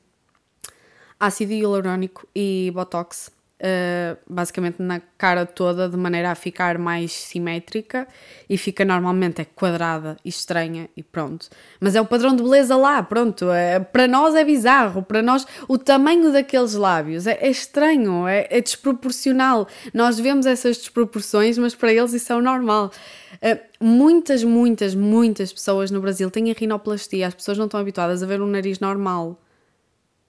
ácido 1.19 1.53
hialurónico 1.53 2.27
e 2.35 2.71
botox 2.73 3.31
Uh, 3.61 4.17
basicamente 4.25 4.81
na 4.81 5.01
cara 5.17 5.45
toda 5.45 5.89
de 5.89 5.97
maneira 5.97 6.31
a 6.31 6.35
ficar 6.35 6.77
mais 6.77 7.11
simétrica 7.11 8.07
e 8.49 8.57
fica 8.57 8.85
normalmente 8.85 9.41
é 9.41 9.45
quadrada 9.45 10.15
e 10.23 10.29
estranha 10.29 10.89
e 10.95 11.03
pronto. 11.03 11.49
Mas 11.77 11.93
é 11.93 11.99
o 11.99 12.05
padrão 12.05 12.33
de 12.33 12.41
beleza 12.41 12.77
lá, 12.77 13.03
pronto. 13.03 13.51
É, 13.51 13.77
para 13.81 14.07
nós 14.07 14.33
é 14.33 14.45
bizarro, 14.45 15.03
para 15.03 15.21
nós 15.21 15.45
o 15.67 15.77
tamanho 15.77 16.31
daqueles 16.31 16.73
lábios 16.73 17.27
é, 17.27 17.37
é 17.41 17.49
estranho, 17.49 18.25
é, 18.25 18.47
é, 18.49 18.61
desproporcional. 18.61 19.67
Nós 19.93 20.17
vemos 20.17 20.45
essas 20.45 20.77
desproporções, 20.77 21.57
mas 21.57 21.75
para 21.75 21.91
eles 21.91 22.13
isso 22.13 22.31
é 22.31 22.35
o 22.37 22.41
normal. 22.41 22.91
Uh, 23.35 23.59
muitas, 23.85 24.41
muitas, 24.41 24.95
muitas 24.95 25.51
pessoas 25.51 25.91
no 25.91 25.99
Brasil 25.99 26.31
têm 26.31 26.49
a 26.49 26.53
rinoplastia, 26.53 27.27
as 27.27 27.33
pessoas 27.33 27.57
não 27.57 27.65
estão 27.65 27.81
habituadas 27.81 28.23
a 28.23 28.25
ver 28.25 28.41
um 28.41 28.47
nariz 28.47 28.79
normal. 28.79 29.37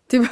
Tipo 0.08 0.28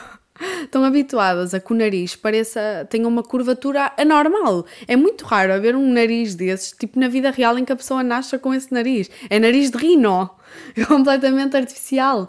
estão 0.63 0.85
habituadas 0.85 1.55
a 1.55 1.61
que 1.61 1.73
o 1.73 1.77
nariz 1.77 2.17
pareça, 2.17 2.87
tenha 2.91 3.07
uma 3.07 3.23
curvatura 3.23 3.93
anormal. 3.97 4.67
É 4.87 4.97
muito 4.97 5.25
raro 5.25 5.53
haver 5.53 5.75
um 5.77 5.93
nariz 5.93 6.35
desses, 6.35 6.73
tipo 6.73 6.99
na 6.99 7.09
vida 7.09 7.31
real, 7.31 7.59
em 7.59 7.65
que 7.65 7.73
a 7.73 7.77
pessoa 7.77 8.03
nasça 8.03 8.39
com 8.39 8.55
esse 8.55 8.73
nariz. 8.73 9.11
É 9.29 9.39
nariz 9.39 9.71
de 9.71 9.79
rino, 9.79 10.31
é 10.77 10.85
completamente 10.85 11.57
artificial. 11.57 12.29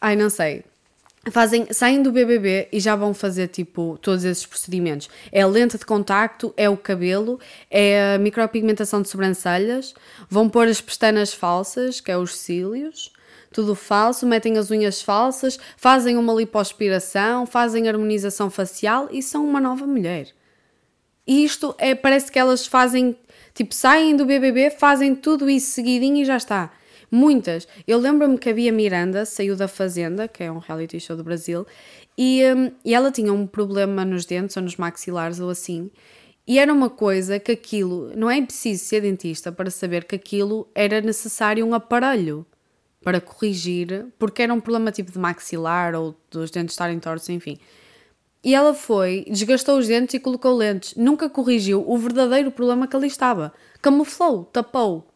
Ai, 0.00 0.16
não 0.16 0.30
sei. 0.30 0.64
Fazem, 1.30 1.66
saem 1.70 2.02
do 2.02 2.10
BBB 2.10 2.68
e 2.72 2.80
já 2.80 2.96
vão 2.96 3.12
fazer 3.12 3.48
tipo 3.48 3.98
todos 4.00 4.24
esses 4.24 4.46
procedimentos. 4.46 5.10
É 5.30 5.42
a 5.42 5.46
lente 5.46 5.76
de 5.76 5.84
contacto, 5.84 6.54
é 6.56 6.68
o 6.68 6.78
cabelo, 6.78 7.38
é 7.70 8.14
a 8.14 8.18
micropigmentação 8.18 9.02
de 9.02 9.10
sobrancelhas, 9.10 9.94
vão 10.30 10.48
pôr 10.48 10.66
as 10.66 10.80
pestanas 10.80 11.34
falsas, 11.34 12.00
que 12.00 12.10
é 12.10 12.16
os 12.16 12.38
cílios, 12.38 13.12
tudo 13.52 13.74
falso, 13.74 14.26
metem 14.26 14.56
as 14.58 14.70
unhas 14.70 15.02
falsas, 15.02 15.58
fazem 15.76 16.16
uma 16.16 16.32
lipoaspiração, 16.32 17.46
fazem 17.46 17.88
harmonização 17.88 18.48
facial 18.48 19.08
e 19.10 19.22
são 19.22 19.44
uma 19.44 19.60
nova 19.60 19.86
mulher. 19.86 20.28
E 21.26 21.44
isto 21.44 21.74
é, 21.78 21.94
parece 21.94 22.30
que 22.30 22.38
elas 22.38 22.66
fazem, 22.66 23.16
tipo, 23.54 23.74
saem 23.74 24.16
do 24.16 24.24
BBB, 24.24 24.70
fazem 24.70 25.14
tudo 25.14 25.50
isso 25.50 25.72
seguidinho 25.72 26.22
e 26.22 26.24
já 26.24 26.36
está. 26.36 26.72
Muitas. 27.10 27.66
Eu 27.86 27.98
lembro-me 27.98 28.38
que 28.38 28.48
havia 28.48 28.72
Miranda, 28.72 29.24
saiu 29.24 29.56
da 29.56 29.66
Fazenda, 29.66 30.28
que 30.28 30.44
é 30.44 30.50
um 30.50 30.58
reality 30.58 31.00
show 31.00 31.16
do 31.16 31.24
Brasil, 31.24 31.66
e, 32.16 32.42
um, 32.54 32.70
e 32.84 32.94
ela 32.94 33.10
tinha 33.10 33.32
um 33.32 33.46
problema 33.46 34.04
nos 34.04 34.24
dentes 34.24 34.56
ou 34.56 34.62
nos 34.62 34.76
maxilares 34.76 35.40
ou 35.40 35.50
assim. 35.50 35.90
E 36.46 36.58
era 36.58 36.72
uma 36.72 36.88
coisa 36.88 37.38
que 37.38 37.52
aquilo, 37.52 38.12
não 38.16 38.30
é 38.30 38.40
preciso 38.40 38.84
ser 38.84 39.00
dentista 39.02 39.50
para 39.50 39.70
saber 39.70 40.04
que 40.04 40.14
aquilo 40.14 40.68
era 40.74 41.00
necessário 41.00 41.66
um 41.66 41.74
aparelho 41.74 42.46
para 43.02 43.20
corrigir, 43.20 44.06
porque 44.18 44.42
era 44.42 44.52
um 44.52 44.60
problema 44.60 44.92
tipo 44.92 45.10
de 45.10 45.18
maxilar 45.18 45.94
ou 45.94 46.14
dos 46.30 46.50
dentes 46.50 46.74
estarem 46.74 46.98
tortos, 46.98 47.28
enfim. 47.28 47.58
E 48.42 48.54
ela 48.54 48.72
foi, 48.72 49.26
desgastou 49.28 49.78
os 49.78 49.86
dentes 49.86 50.14
e 50.14 50.20
colocou 50.20 50.56
lentes. 50.56 50.94
Nunca 50.94 51.28
corrigiu 51.28 51.84
o 51.86 51.98
verdadeiro 51.98 52.50
problema 52.50 52.86
que 52.86 52.96
ali 52.96 53.06
estava. 53.06 53.52
Camuflou, 53.82 54.44
tapou. 54.44 55.06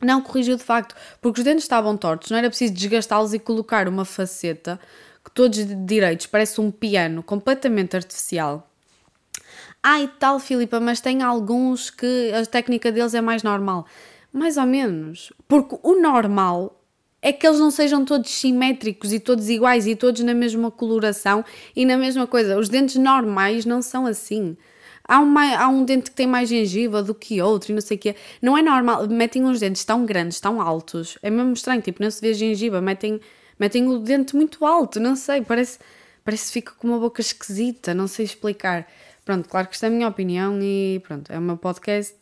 Não 0.00 0.20
corrigiu 0.20 0.56
de 0.56 0.64
facto, 0.64 0.96
porque 1.20 1.40
os 1.40 1.44
dentes 1.44 1.62
estavam 1.64 1.96
tortos, 1.96 2.30
não 2.30 2.38
era 2.38 2.48
preciso 2.48 2.74
desgastá-los 2.74 3.32
e 3.32 3.38
colocar 3.38 3.86
uma 3.86 4.04
faceta 4.04 4.80
que 5.24 5.30
todos 5.30 5.64
direitos 5.86 6.26
parece 6.26 6.60
um 6.60 6.72
piano 6.72 7.22
completamente 7.22 7.96
artificial. 7.96 8.68
Ai, 9.80 10.04
ah, 10.04 10.16
tal, 10.18 10.38
Filipa, 10.40 10.80
mas 10.80 11.00
tem 11.00 11.22
alguns 11.22 11.90
que 11.90 12.32
a 12.32 12.44
técnica 12.46 12.90
deles 12.90 13.14
é 13.14 13.20
mais 13.20 13.44
normal. 13.44 13.86
Mais 14.32 14.56
ou 14.56 14.66
menos. 14.66 15.32
Porque 15.46 15.78
o 15.82 16.00
normal 16.00 16.81
é 17.22 17.32
que 17.32 17.46
eles 17.46 17.60
não 17.60 17.70
sejam 17.70 18.04
todos 18.04 18.30
simétricos 18.30 19.12
e 19.12 19.20
todos 19.20 19.48
iguais 19.48 19.86
e 19.86 19.94
todos 19.94 20.20
na 20.22 20.34
mesma 20.34 20.72
coloração 20.72 21.44
e 21.74 21.86
na 21.86 21.96
mesma 21.96 22.26
coisa. 22.26 22.58
Os 22.58 22.68
dentes 22.68 22.96
normais 22.96 23.64
não 23.64 23.80
são 23.80 24.06
assim. 24.06 24.56
Há, 25.04 25.20
uma, 25.20 25.56
há 25.56 25.68
um 25.68 25.84
dente 25.84 26.10
que 26.10 26.16
tem 26.16 26.26
mais 26.26 26.48
gengiva 26.48 27.00
do 27.00 27.14
que 27.14 27.40
outro 27.40 27.70
e 27.70 27.74
não 27.74 27.80
sei 27.80 27.96
o 27.96 28.00
quê. 28.00 28.16
Não 28.40 28.58
é 28.58 28.62
normal. 28.62 29.06
Metem 29.08 29.44
uns 29.44 29.60
dentes 29.60 29.84
tão 29.84 30.04
grandes, 30.04 30.40
tão 30.40 30.60
altos. 30.60 31.16
É 31.22 31.30
mesmo 31.30 31.52
estranho. 31.52 31.80
Tipo, 31.80 32.02
não 32.02 32.10
se 32.10 32.20
vê 32.20 32.34
gengiva. 32.34 32.80
Metem, 32.80 33.20
metem 33.58 33.86
o 33.86 33.98
dente 34.00 34.34
muito 34.34 34.64
alto. 34.66 34.98
Não 34.98 35.14
sei. 35.14 35.42
Parece, 35.42 35.78
parece 36.24 36.46
que 36.46 36.52
fica 36.52 36.72
com 36.72 36.88
uma 36.88 36.98
boca 36.98 37.20
esquisita. 37.20 37.94
Não 37.94 38.08
sei 38.08 38.24
explicar. 38.24 38.88
Pronto, 39.24 39.48
claro 39.48 39.68
que 39.68 39.74
isto 39.74 39.84
é 39.84 39.86
a 39.86 39.90
minha 39.90 40.08
opinião 40.08 40.58
e 40.60 41.00
pronto. 41.04 41.32
É 41.32 41.38
o 41.38 41.42
meu 41.42 41.56
podcast. 41.56 42.16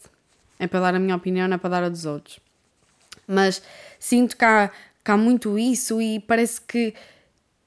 É 0.58 0.66
para 0.66 0.80
dar 0.80 0.94
a 0.94 0.98
minha 0.98 1.16
opinião, 1.16 1.48
não 1.48 1.54
é 1.54 1.58
para 1.58 1.70
dar 1.70 1.84
a 1.84 1.88
dos 1.88 2.04
outros. 2.04 2.38
Mas 3.26 3.62
sinto 3.98 4.36
que 4.36 4.44
há 4.44 4.70
que 5.04 5.10
há 5.10 5.16
muito 5.16 5.58
isso 5.58 6.00
e 6.00 6.20
parece 6.20 6.60
que, 6.60 6.94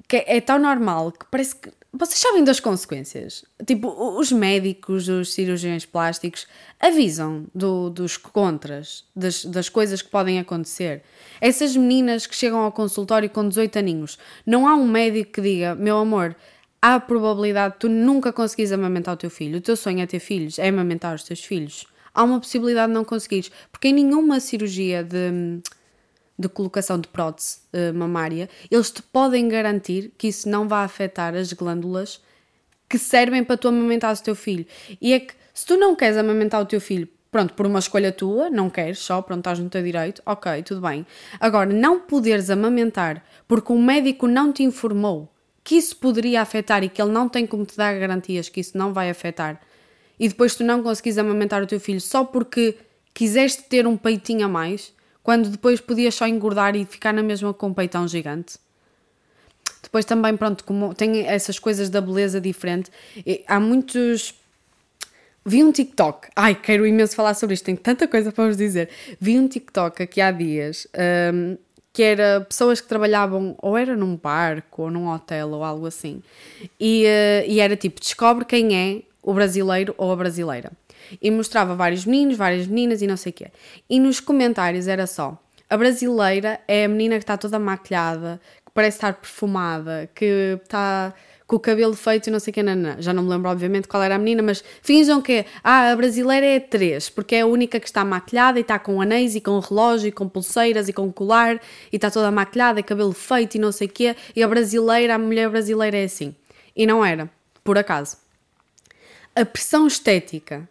que 0.08 0.24
é 0.28 0.40
tão 0.42 0.60
normal 0.60 1.12
que 1.12 1.26
parece 1.30 1.56
que. 1.56 1.72
Vocês 1.96 2.20
sabem 2.20 2.44
das 2.44 2.60
consequências? 2.60 3.46
Tipo, 3.68 3.88
os 4.18 4.32
médicos, 4.32 5.08
os 5.08 5.32
cirurgiões 5.32 5.86
plásticos 5.86 6.48
avisam 6.80 7.46
do, 7.54 7.92
dos 7.92 8.18
contras, 8.18 9.06
das, 9.16 9.46
das 9.46 9.70
coisas 9.70 10.02
que 10.02 10.10
podem 10.10 10.40
acontecer. 10.40 11.04
Essas 11.40 11.76
meninas 11.76 12.26
que 12.26 12.36
chegam 12.36 12.62
ao 12.62 12.72
consultório 12.72 13.30
com 13.30 13.48
18 13.48 13.78
aninhos, 13.78 14.18
não 14.44 14.68
há 14.68 14.74
um 14.74 14.88
médico 14.88 15.34
que 15.34 15.42
diga: 15.42 15.76
Meu 15.76 16.00
amor, 16.00 16.36
há 16.82 16.96
a 16.96 17.00
probabilidade 17.00 17.76
de 17.76 17.80
tu 17.82 17.90
nunca 17.90 18.34
conseguires 18.34 18.72
amamentar 18.72 19.14
o 19.14 19.18
teu 19.18 19.30
filho. 19.30 19.60
O 19.60 19.62
teu 19.62 19.78
sonho 19.78 20.02
é 20.02 20.08
ter 20.08 20.20
filhos, 20.20 20.58
é 20.58 20.70
amamentar 20.70 21.14
os 21.14 21.24
teus 21.24 21.44
filhos. 21.44 21.86
Há 22.14 22.24
uma 22.24 22.40
possibilidade 22.40 22.88
de 22.88 22.94
não 22.94 23.06
conseguires, 23.06 23.52
porque 23.72 23.88
em 23.88 23.94
nenhuma 23.94 24.40
cirurgia 24.40 25.04
de 25.04 25.62
de 26.38 26.50
colocação 26.50 27.00
de 27.00 27.08
prótese 27.08 27.60
uh, 27.74 27.94
mamária, 27.94 28.50
eles 28.70 28.92
te 28.92 29.02
podem 29.02 29.48
garantir 29.48 30.12
que 30.18 30.28
isso 30.28 30.50
não 30.50 30.68
vai 30.68 30.84
afetar 30.84 31.36
as 31.36 31.54
glândulas 31.54 32.22
que 32.90 32.98
servem 32.98 33.44
para 33.44 33.58
tu 33.58 33.68
amamentar 33.68 34.14
o 34.14 34.24
teu 34.24 34.36
filho. 34.36 34.66
E 35.02 35.14
é 35.14 35.20
que 35.20 35.34
se 35.54 35.66
tu 35.66 35.78
não 35.78 35.96
queres 35.96 36.18
amamentar 36.18 36.62
o 36.62 36.66
teu 36.66 36.82
filho 36.82 37.08
Pronto, 37.34 37.56
por 37.56 37.66
uma 37.66 37.80
escolha 37.80 38.12
tua, 38.12 38.48
não 38.52 38.70
queres 38.70 39.00
só, 39.00 39.20
pronto, 39.20 39.40
estás 39.40 39.58
no 39.58 39.68
teu 39.68 39.82
direito, 39.82 40.22
ok, 40.24 40.62
tudo 40.62 40.82
bem. 40.82 41.04
Agora, 41.40 41.74
não 41.74 42.00
poderes 42.00 42.52
amamentar 42.52 43.26
porque 43.48 43.74
um 43.74 43.84
médico 43.84 44.28
não 44.28 44.54
te 44.54 44.62
informou 44.62 45.34
que 45.64 45.74
isso 45.74 45.96
poderia 45.96 46.44
afetar 46.44 46.84
e 46.84 46.90
que 46.90 47.02
ele 47.02 47.12
não 47.12 47.28
tem 47.28 47.48
como 47.48 47.66
te 47.66 47.76
dar 47.76 47.98
garantias 47.98 48.50
que 48.50 48.60
isso 48.60 48.78
não 48.78 48.94
vai 48.94 49.10
afetar, 49.10 49.60
e 50.20 50.28
depois 50.28 50.56
tu 50.56 50.64
não 50.64 50.84
conseguis 50.84 51.18
amamentar 51.18 51.64
o 51.64 51.66
teu 51.66 51.80
filho 51.80 52.00
só 52.00 52.24
porque 52.24 52.78
quiseste 53.16 53.64
ter 53.64 53.88
um 53.88 53.98
peitinho 53.98 54.46
a 54.46 54.48
mais, 54.48 54.94
quando 55.24 55.50
depois 55.50 55.80
podias 55.80 56.14
só 56.14 56.28
engordar 56.28 56.76
e 56.76 56.86
ficar 56.86 57.14
na 57.14 57.24
mesma 57.24 57.54
com 57.54 57.68
um 57.68 57.74
peitão 57.74 58.08
gigante. 58.08 58.58
Depois 59.82 60.06
também, 60.06 60.36
pronto, 60.36 60.64
como 60.64 60.94
tem 60.94 61.26
essas 61.26 61.58
coisas 61.58 61.90
da 61.90 62.02
beleza 62.02 62.40
diferente, 62.42 62.92
há 63.48 63.60
muitos 63.60 64.36
Vi 65.46 65.62
um 65.62 65.74
TikTok, 65.74 66.30
ai, 66.36 66.56
quero 66.56 66.88
imenso 66.88 67.16
falar 67.16 67.34
sobre 67.34 67.54
isto, 67.54 67.66
tenho 67.66 67.78
tanta 67.78 68.08
coisa 68.08 68.32
para 68.32 68.48
vos 68.48 68.56
dizer. 68.56 68.90
Vi 69.20 69.38
um 69.38 69.48
TikTok 69.48 70.02
aqui 70.02 70.22
há 70.22 70.32
dias 70.32 70.88
um, 71.34 71.58
que 71.92 72.02
era 72.02 72.40
pessoas 72.42 72.80
que 72.80 72.88
trabalhavam 72.88 73.56
ou 73.62 73.78
era 73.78 73.94
num 73.94 74.16
barco 74.16 74.84
ou 74.84 74.92
num 74.92 75.10
hotel 75.10 75.50
ou 75.50 75.64
algo 75.64 75.86
assim, 75.86 76.24
e, 76.80 77.04
uh, 77.06 77.50
e 77.52 77.60
era 77.60 77.76
tipo: 77.76 78.00
descobre 78.00 78.46
quem 78.46 78.76
é 78.76 79.02
o 79.22 79.34
brasileiro 79.34 79.94
ou 79.98 80.14
a 80.14 80.16
brasileira. 80.16 80.72
E 81.22 81.32
mostrava 81.32 81.76
vários 81.76 82.06
meninos, 82.06 82.38
várias 82.38 82.68
meninas 82.68 83.02
e 83.02 83.08
não 83.08 83.18
sei 83.18 83.32
o 83.32 83.34
quê. 83.34 83.48
E 83.90 84.00
nos 84.00 84.20
comentários 84.20 84.88
era 84.88 85.08
só: 85.08 85.38
a 85.70 85.78
brasileira 85.78 86.60
é 86.68 86.86
a 86.86 86.88
menina 86.88 87.16
que 87.16 87.24
está 87.24 87.38
toda 87.38 87.58
maquilhada, 87.58 88.40
que 88.66 88.72
parece 88.74 88.98
estar 88.98 89.14
perfumada, 89.14 90.10
que 90.14 90.60
está 90.64 91.14
com 91.48 91.58
o 91.58 91.60
cabelo 91.60 91.94
feito 91.94 92.28
e 92.28 92.32
não 92.32 92.40
sei 92.40 92.52
o 92.52 92.54
que, 92.54 92.64
não, 92.64 92.76
não. 92.76 93.02
já 93.02 93.14
não 93.14 93.24
me 93.24 93.30
lembro 93.30 93.50
obviamente 93.50 93.88
qual 93.88 94.02
era 94.02 94.16
a 94.16 94.18
menina, 94.18 94.42
mas 94.42 94.64
finjam 94.82 95.22
que 95.22 95.46
ah, 95.64 95.92
a 95.92 95.96
brasileira 95.96 96.46
é 96.46 96.60
três, 96.60 97.10
porque 97.10 97.36
é 97.36 97.42
a 97.42 97.46
única 97.46 97.80
que 97.80 97.88
está 97.88 98.04
maquilhada 98.06 98.60
e 98.60 98.62
está 98.62 98.80
com 98.80 99.02
anéis 99.02 99.36
e 99.36 99.42
com 99.42 99.60
relógio 99.60 100.08
e 100.08 100.12
com 100.12 100.28
pulseiras 100.28 100.88
e 100.88 100.94
com 100.94 101.12
colar 101.12 101.60
e 101.92 101.96
está 101.96 102.10
toda 102.10 102.32
maquilhada 102.32 102.80
e 102.80 102.84
cabelo 102.84 103.14
feito 103.14 103.56
e 103.56 103.60
não 103.60 103.72
sei 103.72 103.88
o 103.88 103.92
quê, 103.92 104.16
e 104.36 104.44
a 104.44 104.48
brasileira, 104.48 105.16
a 105.16 105.18
mulher 105.18 105.50
brasileira 105.50 105.98
é 105.98 106.06
assim. 106.06 106.36
E 106.76 106.86
não 106.86 107.06
era, 107.06 107.30
por 107.64 107.78
acaso. 107.78 108.18
A 109.36 109.46
pressão 109.46 109.88
estética 109.88 110.68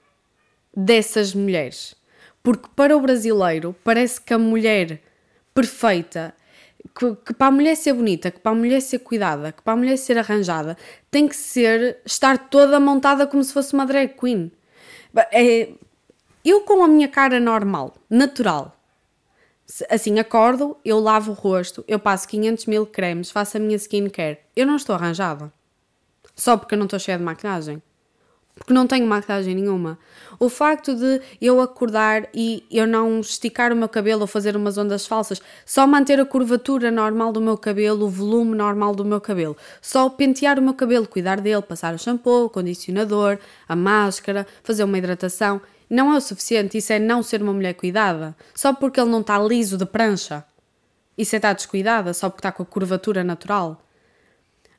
dessas 0.74 1.34
mulheres, 1.34 1.94
porque 2.42 2.68
para 2.74 2.96
o 2.96 3.00
brasileiro 3.00 3.74
parece 3.84 4.20
que 4.20 4.32
a 4.32 4.38
mulher 4.38 5.00
perfeita 5.54 6.34
que, 6.94 7.14
que, 7.16 7.34
para 7.34 7.48
a 7.48 7.50
mulher 7.50 7.76
ser 7.76 7.92
bonita, 7.92 8.30
que 8.30 8.40
para 8.40 8.52
a 8.52 8.54
mulher 8.54 8.80
ser 8.80 8.98
cuidada, 9.00 9.52
que 9.52 9.62
para 9.62 9.72
a 9.72 9.76
mulher 9.76 9.96
ser 9.96 10.18
arranjada, 10.18 10.76
tem 11.10 11.28
que 11.28 11.36
ser 11.36 11.98
estar 12.04 12.48
toda 12.48 12.80
montada 12.80 13.26
como 13.26 13.42
se 13.42 13.52
fosse 13.52 13.72
uma 13.72 13.86
drag 13.86 14.14
queen. 14.18 14.50
É, 15.30 15.70
eu 16.44 16.62
com 16.62 16.82
a 16.82 16.88
minha 16.88 17.08
cara 17.08 17.38
normal, 17.38 17.94
natural, 18.10 18.76
assim 19.88 20.18
acordo, 20.18 20.76
eu 20.84 20.98
lavo 20.98 21.32
o 21.32 21.34
rosto, 21.34 21.84
eu 21.86 21.98
passo 21.98 22.26
500 22.28 22.66
mil 22.66 22.86
cremes, 22.86 23.30
faço 23.30 23.56
a 23.56 23.60
minha 23.60 23.76
skincare, 23.76 24.38
eu 24.56 24.66
não 24.66 24.76
estou 24.76 24.94
arranjada. 24.94 25.52
Só 26.34 26.56
porque 26.56 26.74
eu 26.74 26.78
não 26.78 26.86
estou 26.86 26.98
cheia 26.98 27.18
de 27.18 27.24
maquilhagem 27.24 27.82
porque 28.54 28.72
não 28.72 28.86
tenho 28.86 29.06
maquilhagem 29.06 29.54
nenhuma. 29.54 29.98
O 30.38 30.48
facto 30.48 30.94
de 30.94 31.20
eu 31.40 31.60
acordar 31.60 32.28
e 32.34 32.64
eu 32.70 32.86
não 32.86 33.20
esticar 33.20 33.72
o 33.72 33.76
meu 33.76 33.88
cabelo 33.88 34.22
ou 34.22 34.26
fazer 34.26 34.56
umas 34.56 34.76
ondas 34.76 35.06
falsas, 35.06 35.40
só 35.64 35.86
manter 35.86 36.20
a 36.20 36.24
curvatura 36.24 36.90
normal 36.90 37.32
do 37.32 37.40
meu 37.40 37.56
cabelo, 37.56 38.06
o 38.06 38.10
volume 38.10 38.56
normal 38.56 38.94
do 38.94 39.04
meu 39.04 39.20
cabelo, 39.20 39.56
só 39.80 40.08
pentear 40.08 40.58
o 40.58 40.62
meu 40.62 40.74
cabelo, 40.74 41.06
cuidar 41.06 41.40
dele, 41.40 41.62
passar 41.62 41.94
o 41.94 41.98
shampoo, 41.98 42.46
o 42.46 42.50
condicionador, 42.50 43.38
a 43.68 43.76
máscara, 43.76 44.46
fazer 44.62 44.84
uma 44.84 44.98
hidratação, 44.98 45.60
não 45.88 46.12
é 46.12 46.16
o 46.16 46.20
suficiente. 46.20 46.78
Isso 46.78 46.92
é 46.92 46.98
não 46.98 47.22
ser 47.22 47.42
uma 47.42 47.52
mulher 47.52 47.74
cuidada, 47.74 48.34
só 48.54 48.72
porque 48.72 49.00
ele 49.00 49.10
não 49.10 49.20
está 49.20 49.38
liso 49.38 49.76
de 49.76 49.86
prancha. 49.86 50.44
Isso 51.16 51.36
é 51.36 51.38
estar 51.38 51.52
descuidada, 51.52 52.14
só 52.14 52.28
porque 52.28 52.40
está 52.40 52.50
com 52.50 52.62
a 52.62 52.66
curvatura 52.66 53.22
natural 53.22 53.82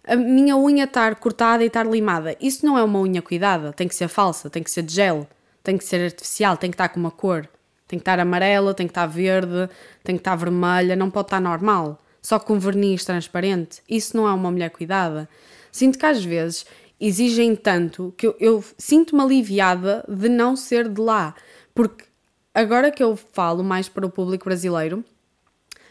a 0.06 0.16
minha 0.16 0.58
unha 0.58 0.84
estar 0.84 1.16
cortada 1.16 1.64
e 1.64 1.68
estar 1.68 1.86
limada. 1.86 2.36
Isso 2.40 2.66
não 2.66 2.78
é 2.78 2.84
uma 2.84 3.00
unha 3.00 3.22
cuidada, 3.22 3.74
tem 3.74 3.88
que 3.88 3.96
ser 3.96 4.08
falsa, 4.08 4.50
tem 4.50 4.62
que 4.62 4.72
ser 4.72 4.84
de 4.84 4.94
gel, 4.94 5.28
tem 5.64 5.78
que 5.78 5.84
ser 5.84 6.04
artificial, 6.04 6.58
tem 6.58 6.70
que 6.70 6.76
estar 6.76 6.90
com 6.90 7.00
uma 7.00 7.12
cor. 7.12 7.48
Tem 7.88 8.00
que 8.00 8.02
estar 8.02 8.20
amarela, 8.20 8.74
tem 8.74 8.88
que 8.88 8.92
estar 8.92 9.06
verde, 9.06 9.70
tem 10.04 10.16
que 10.16 10.22
estar 10.22 10.36
vermelha, 10.36 10.96
não 10.96 11.12
pode 11.12 11.28
estar 11.28 11.40
normal, 11.40 12.02
só 12.22 12.40
com 12.40 12.58
verniz 12.58 13.06
transparente. 13.06 13.84
Isso 13.88 14.18
não 14.18 14.28
é 14.28 14.34
uma 14.34 14.50
mulher 14.50 14.72
cuidada. 14.72 15.30
Sinto 15.72 16.00
que 16.00 16.06
às 16.06 16.24
vezes 16.24 16.66
exigem 17.00 17.56
tanto 17.56 18.14
que 18.18 18.26
eu, 18.26 18.36
eu 18.40 18.64
sinto-me 18.78 19.22
aliviada 19.22 20.04
de 20.08 20.30
não 20.30 20.56
ser 20.56 20.88
de 20.90 21.00
lá, 21.00 21.36
porque 21.76 22.06
agora 22.54 22.90
que 22.90 23.04
eu 23.04 23.16
falo 23.16 23.64
mais 23.64 23.90
para 23.90 24.06
o 24.06 24.10
público 24.10 24.46
brasileiro, 24.46 25.04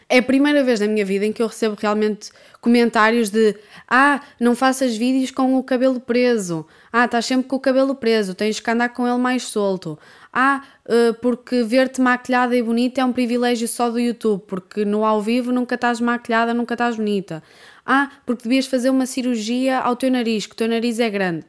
é 0.09 0.17
a 0.19 0.23
primeira 0.23 0.63
vez 0.63 0.79
na 0.79 0.87
minha 0.87 1.05
vida 1.05 1.25
em 1.25 1.31
que 1.31 1.41
eu 1.41 1.47
recebo 1.47 1.75
realmente 1.79 2.31
comentários 2.61 3.29
de 3.29 3.55
ah, 3.87 4.21
não 4.39 4.55
faças 4.55 4.95
vídeos 4.95 5.31
com 5.31 5.55
o 5.55 5.63
cabelo 5.63 5.99
preso, 5.99 6.65
ah, 6.91 7.05
estás 7.05 7.25
sempre 7.25 7.47
com 7.47 7.55
o 7.55 7.59
cabelo 7.59 7.95
preso, 7.95 8.33
tens 8.33 8.59
que 8.59 8.69
andar 8.69 8.89
com 8.89 9.07
ele 9.07 9.17
mais 9.17 9.43
solto, 9.43 9.97
ah, 10.31 10.63
eh, 10.87 11.13
porque 11.21 11.63
ver-te 11.63 12.01
maquilhada 12.01 12.55
e 12.55 12.61
bonita 12.63 13.01
é 13.01 13.05
um 13.05 13.13
privilégio 13.13 13.67
só 13.67 13.89
do 13.89 13.99
YouTube, 13.99 14.43
porque 14.47 14.83
no 14.83 15.05
ao 15.05 15.21
vivo 15.21 15.51
nunca 15.51 15.75
estás 15.75 16.01
maquilhada, 16.01 16.53
nunca 16.53 16.73
estás 16.73 16.95
bonita. 16.95 17.43
Ah, 17.85 18.09
porque 18.25 18.43
devias 18.43 18.65
fazer 18.65 18.89
uma 18.89 19.05
cirurgia 19.05 19.79
ao 19.79 19.95
teu 19.95 20.09
nariz, 20.09 20.45
que 20.45 20.53
o 20.53 20.55
teu 20.55 20.67
nariz 20.67 20.99
é 20.99 21.09
grande. 21.09 21.45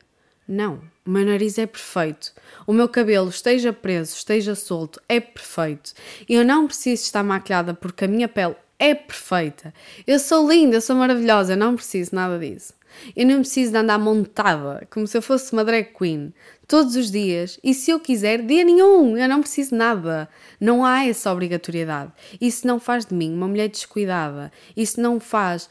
Não, 0.47 0.83
o 1.07 1.11
meu 1.11 1.25
nariz 1.25 1.57
é 1.59 1.67
perfeito. 1.67 2.33
O 2.67 2.73
meu 2.73 2.89
cabelo 2.89 3.31
esteja 3.31 3.73
preso, 3.73 4.15
esteja 4.15 4.55
solto, 4.55 5.01
é 5.09 5.19
perfeito. 5.19 5.95
Eu 6.29 6.45
não 6.45 6.67
preciso 6.67 7.03
estar 7.03 7.23
maquilhada 7.23 7.73
porque 7.73 8.05
a 8.05 8.09
minha 8.09 8.29
pele 8.29 8.55
é 8.79 8.95
perfeita. 8.95 9.73
Eu 10.07 10.19
sou 10.19 10.49
linda, 10.49 10.77
eu 10.77 10.81
sou 10.81 10.97
maravilhosa, 10.97 11.55
eu 11.55 11.57
não 11.57 11.75
preciso 11.75 12.15
nada 12.15 12.39
disso. 12.39 12.75
Eu 13.17 13.27
não 13.27 13.41
preciso 13.41 13.73
de 13.73 13.79
andar 13.79 13.99
montada 13.99 14.87
como 14.91 15.07
se 15.07 15.17
eu 15.17 15.23
fosse 15.23 15.53
uma 15.53 15.65
drag 15.65 15.93
queen 15.99 16.33
todos 16.69 16.95
os 16.95 17.11
dias 17.11 17.59
e 17.63 17.75
se 17.75 17.91
eu 17.91 17.99
quiser, 17.99 18.43
dia 18.43 18.63
nenhum, 18.65 19.17
eu 19.17 19.29
não 19.29 19.41
preciso 19.41 19.75
nada. 19.75 20.29
Não 20.61 20.85
há 20.85 21.05
essa 21.07 21.33
obrigatoriedade. 21.33 22.13
Isso 22.41 22.67
não 22.67 22.79
faz 22.79 23.07
de 23.07 23.15
mim 23.15 23.33
uma 23.35 23.49
mulher 23.49 23.69
descuidada. 23.69 24.53
Isso 24.77 25.01
não 25.01 25.19
faz. 25.19 25.69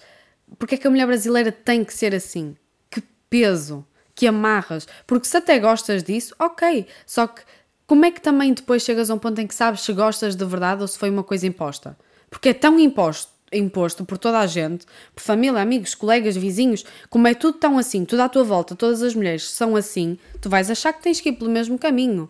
Porque 0.58 0.76
é 0.76 0.78
que 0.78 0.88
a 0.88 0.90
mulher 0.90 1.06
brasileira 1.06 1.52
tem 1.52 1.84
que 1.84 1.94
ser 1.94 2.14
assim? 2.14 2.56
Que 2.90 3.02
peso! 3.30 3.86
Que 4.16 4.28
amarras, 4.28 4.88
porque 5.08 5.28
se 5.28 5.38
até 5.38 5.60
gostas 5.60 6.04
disso, 6.04 6.36
ok, 6.40 6.86
só 7.06 7.28
que 7.28 7.42
como 7.86 8.06
é 8.06 8.12
que 8.12 8.22
também 8.22 8.54
depois 8.54 8.84
chegas 8.84 9.10
a 9.10 9.14
um 9.14 9.20
ponto 9.20 9.40
em 9.40 9.48
que 9.48 9.56
sabes 9.56 9.82
se 9.82 9.94
gostas 9.94 10.36
de 10.36 10.46
verdade 10.46 10.82
ou 10.82 10.88
se 10.88 10.98
foi 10.98 11.10
uma 11.10 11.24
coisa 11.24 11.46
imposta? 11.46 11.98
Porque 12.30 12.50
é 12.50 12.54
tão 12.54 12.80
imposto, 12.80 13.32
imposto 13.52 14.06
por 14.06 14.18
toda 14.18 14.40
a 14.40 14.48
gente, 14.48 14.86
por 15.14 15.22
família, 15.22 15.62
amigos, 15.62 15.94
colegas, 15.94 16.36
vizinhos, 16.36 16.86
como 17.10 17.28
é 17.28 17.34
tudo 17.34 17.58
tão 17.58 17.78
assim, 17.78 18.06
tudo 18.06 18.22
à 18.22 18.30
tua 18.30 18.44
volta, 18.44 18.76
todas 18.76 19.02
as 19.02 19.14
mulheres 19.14 19.50
são 19.50 19.76
assim, 19.76 20.18
tu 20.42 20.50
vais 20.50 20.72
achar 20.72 20.94
que 20.94 21.04
tens 21.04 21.20
que 21.20 21.30
ir 21.30 21.34
pelo 21.34 21.52
mesmo 21.52 21.78
caminho. 21.78 22.30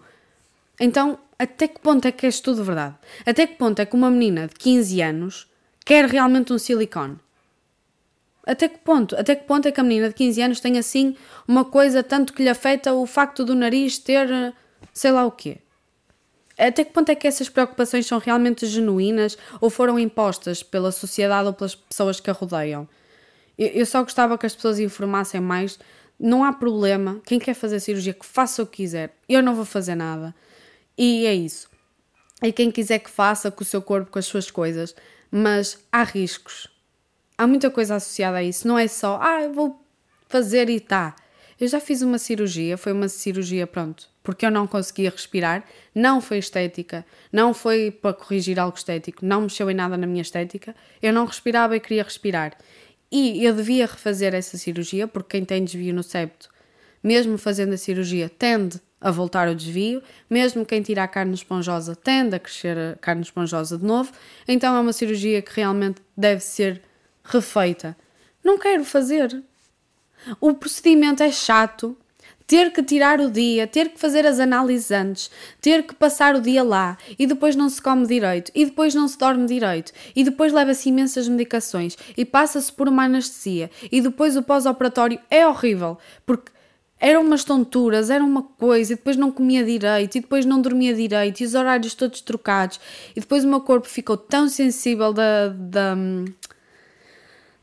Então, 0.79 1.19
até 1.37 1.67
que 1.67 1.79
ponto 1.79 2.07
é 2.07 2.11
que 2.11 2.25
és 2.25 2.39
tudo 2.39 2.63
verdade? 2.63 2.95
Até 3.25 3.45
que 3.45 3.55
ponto 3.55 3.79
é 3.79 3.85
que 3.85 3.95
uma 3.95 4.09
menina 4.09 4.47
de 4.47 4.55
15 4.55 5.01
anos 5.01 5.47
quer 5.85 6.05
realmente 6.05 6.51
um 6.51 6.57
silicone? 6.57 7.17
Até 8.45 8.67
que 8.67 8.79
ponto? 8.79 9.15
Até 9.15 9.35
que 9.35 9.45
ponto 9.45 9.67
é 9.67 9.71
que 9.71 9.79
a 9.79 9.83
menina 9.83 10.09
de 10.09 10.15
15 10.15 10.41
anos 10.41 10.59
tem 10.59 10.77
assim 10.77 11.15
uma 11.47 11.63
coisa 11.63 12.03
tanto 12.03 12.33
que 12.33 12.43
lhe 12.43 12.49
afeta 12.49 12.93
o 12.93 13.05
facto 13.05 13.45
do 13.45 13.55
nariz 13.55 13.97
ter 13.97 14.53
sei 14.93 15.11
lá 15.11 15.25
o 15.25 15.31
quê? 15.31 15.59
Até 16.57 16.83
que 16.83 16.91
ponto 16.91 17.09
é 17.09 17.15
que 17.15 17.27
essas 17.27 17.49
preocupações 17.49 18.05
são 18.05 18.19
realmente 18.19 18.65
genuínas 18.67 19.37
ou 19.61 19.69
foram 19.69 19.97
impostas 19.97 20.61
pela 20.61 20.91
sociedade 20.91 21.47
ou 21.47 21.53
pelas 21.53 21.73
pessoas 21.73 22.19
que 22.19 22.29
a 22.29 22.33
rodeiam? 22.33 22.87
Eu 23.57 23.85
só 23.85 24.03
gostava 24.03 24.37
que 24.37 24.45
as 24.45 24.55
pessoas 24.55 24.79
informassem 24.79 25.39
mais. 25.39 25.79
Não 26.19 26.43
há 26.43 26.51
problema. 26.51 27.21
Quem 27.25 27.39
quer 27.39 27.53
fazer 27.53 27.79
cirurgia, 27.79 28.13
que 28.13 28.25
faça 28.25 28.61
o 28.61 28.67
que 28.67 28.77
quiser. 28.77 29.15
Eu 29.27 29.41
não 29.41 29.55
vou 29.55 29.65
fazer 29.65 29.95
nada. 29.95 30.33
E 30.97 31.25
é 31.25 31.33
isso. 31.33 31.69
E 32.41 32.51
quem 32.51 32.69
quiser 32.71 32.99
que 32.99 33.09
faça 33.09 33.49
com 33.49 33.63
o 33.63 33.65
seu 33.65 33.81
corpo, 33.81 34.11
com 34.11 34.19
as 34.19 34.25
suas 34.25 34.51
coisas. 34.51 34.95
Mas 35.31 35.79
há 35.91 36.03
riscos 36.03 36.72
há 37.37 37.47
muita 37.47 37.69
coisa 37.69 37.95
associada 37.95 38.37
a 38.37 38.43
isso. 38.43 38.67
Não 38.67 38.77
é 38.77 38.87
só, 38.87 39.19
ah, 39.21 39.41
eu 39.41 39.53
vou 39.53 39.79
fazer 40.27 40.69
e 40.69 40.79
tá. 40.79 41.15
Eu 41.59 41.67
já 41.67 41.79
fiz 41.79 42.01
uma 42.01 42.17
cirurgia, 42.17 42.77
foi 42.77 42.91
uma 42.91 43.07
cirurgia, 43.07 43.65
pronto, 43.67 44.09
porque 44.23 44.45
eu 44.45 44.51
não 44.51 44.67
conseguia 44.67 45.09
respirar. 45.09 45.63
Não 45.93 46.19
foi 46.19 46.39
estética, 46.39 47.05
não 47.31 47.53
foi 47.53 47.91
para 47.91 48.13
corrigir 48.13 48.59
algo 48.59 48.77
estético, 48.77 49.25
não 49.25 49.41
mexeu 49.41 49.69
em 49.69 49.73
nada 49.73 49.95
na 49.95 50.07
minha 50.07 50.21
estética. 50.21 50.75
Eu 51.01 51.13
não 51.13 51.25
respirava 51.25 51.75
e 51.75 51.79
queria 51.79 52.03
respirar. 52.03 52.57
E 53.11 53.45
eu 53.45 53.53
devia 53.53 53.85
refazer 53.85 54.33
essa 54.33 54.57
cirurgia, 54.57 55.07
porque 55.07 55.37
quem 55.37 55.45
tem 55.45 55.63
desvio 55.63 55.93
no 55.93 56.01
septo, 56.01 56.49
mesmo 57.03 57.37
fazendo 57.37 57.73
a 57.73 57.77
cirurgia, 57.77 58.27
tende 58.27 58.81
a 58.99 59.11
voltar 59.11 59.47
ao 59.47 59.53
desvio, 59.53 60.01
mesmo 60.29 60.65
quem 60.65 60.81
tira 60.81 61.03
a 61.03 61.07
carne 61.07 61.33
esponjosa 61.33 61.95
tende 61.95 62.35
a 62.35 62.39
crescer 62.39 62.77
a 62.77 62.95
carne 62.95 63.21
esponjosa 63.21 63.77
de 63.77 63.85
novo. 63.85 64.11
Então 64.47 64.75
é 64.75 64.79
uma 64.79 64.93
cirurgia 64.93 65.41
que 65.41 65.51
realmente 65.53 66.01
deve 66.17 66.41
ser 66.41 66.81
refeita. 67.23 67.95
Não 68.43 68.57
quero 68.57 68.83
fazer. 68.83 69.43
O 70.39 70.53
procedimento 70.53 71.23
é 71.23 71.31
chato, 71.31 71.97
ter 72.45 72.71
que 72.71 72.83
tirar 72.83 73.19
o 73.19 73.31
dia, 73.31 73.65
ter 73.65 73.89
que 73.89 73.99
fazer 73.99 74.25
as 74.25 74.39
análises 74.39 74.91
antes, 74.91 75.31
ter 75.61 75.83
que 75.83 75.95
passar 75.95 76.35
o 76.35 76.41
dia 76.41 76.63
lá 76.63 76.97
e 77.17 77.25
depois 77.25 77.55
não 77.55 77.69
se 77.69 77.81
come 77.81 78.05
direito 78.05 78.51
e 78.53 78.65
depois 78.65 78.93
não 78.93 79.07
se 79.07 79.17
dorme 79.17 79.45
direito 79.45 79.91
e 80.15 80.23
depois 80.23 80.51
leva-se 80.51 80.89
imensas 80.89 81.27
medicações 81.27 81.97
e 82.15 82.25
passa-se 82.25 82.71
por 82.71 82.87
uma 82.87 83.05
anestesia 83.05 83.71
e 83.91 84.01
depois 84.01 84.35
o 84.35 84.43
pós-operatório 84.43 85.19
é 85.29 85.47
horrível 85.47 85.97
porque 86.25 86.51
eram 86.99 87.21
umas 87.21 87.43
tonturas, 87.43 88.09
era 88.09 88.23
uma 88.23 88.43
coisa, 88.43 88.93
e 88.93 88.95
depois 88.95 89.17
não 89.17 89.29
comia 89.29 89.61
direito, 89.61 90.17
e 90.17 90.21
depois 90.21 90.45
não 90.45 90.61
dormia 90.61 90.93
direito, 90.93 91.41
e 91.41 91.45
os 91.45 91.53
horários 91.53 91.93
todos 91.93 92.21
trocados, 92.21 92.79
e 93.13 93.19
depois 93.19 93.43
o 93.43 93.47
meu 93.49 93.59
corpo 93.59 93.89
ficou 93.89 94.15
tão 94.15 94.47
sensível 94.47 95.11
da, 95.11 95.49
da, 95.49 95.97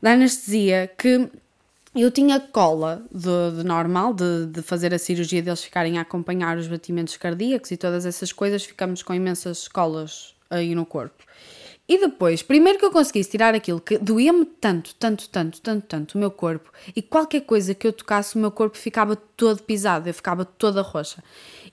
da 0.01 0.13
anestesia 0.13 0.91
que 0.97 1.29
eu 1.93 2.09
tinha 2.09 2.39
cola 2.39 3.03
de, 3.11 3.57
de 3.57 3.63
normal, 3.65 4.13
de, 4.13 4.45
de, 4.47 4.61
fazer 4.61 4.93
a 4.93 4.99
cirurgia 4.99 5.41
deles 5.41 5.63
ficarem 5.63 5.97
a 5.97 6.01
acompanhar 6.01 6.57
os 6.57 6.67
batimentos 6.67 7.17
cardíacos 7.17 7.69
e 7.71 7.77
todas 7.77 8.05
essas 8.05 8.31
coisas, 8.31 8.63
ficamos 8.63 9.03
com 9.03 9.13
imensas 9.13 9.67
colas 9.67 10.33
aí 10.49 10.73
no 10.73 10.85
corpo. 10.85 11.23
E 11.87 11.97
depois, 11.97 12.41
primeiro 12.41 12.79
que 12.79 12.85
eu 12.85 12.91
conseguisse 12.91 13.31
tirar 13.31 13.53
aquilo 13.53 13.81
que 13.81 13.97
doía-me 13.97 14.45
tanto, 14.45 14.95
tanto, 14.95 15.27
tanto, 15.27 15.59
tanto, 15.59 15.85
tanto 15.85 16.15
o 16.15 16.17
meu 16.17 16.31
corpo, 16.31 16.71
e 16.95 17.01
qualquer 17.01 17.41
coisa 17.41 17.75
que 17.75 17.85
eu 17.85 17.91
tocasse, 17.91 18.37
o 18.37 18.39
meu 18.39 18.51
corpo 18.51 18.77
ficava 18.77 19.13
todo 19.17 19.61
pisado, 19.61 20.07
eu 20.07 20.13
ficava 20.13 20.45
toda 20.45 20.81
roxa. 20.81 21.21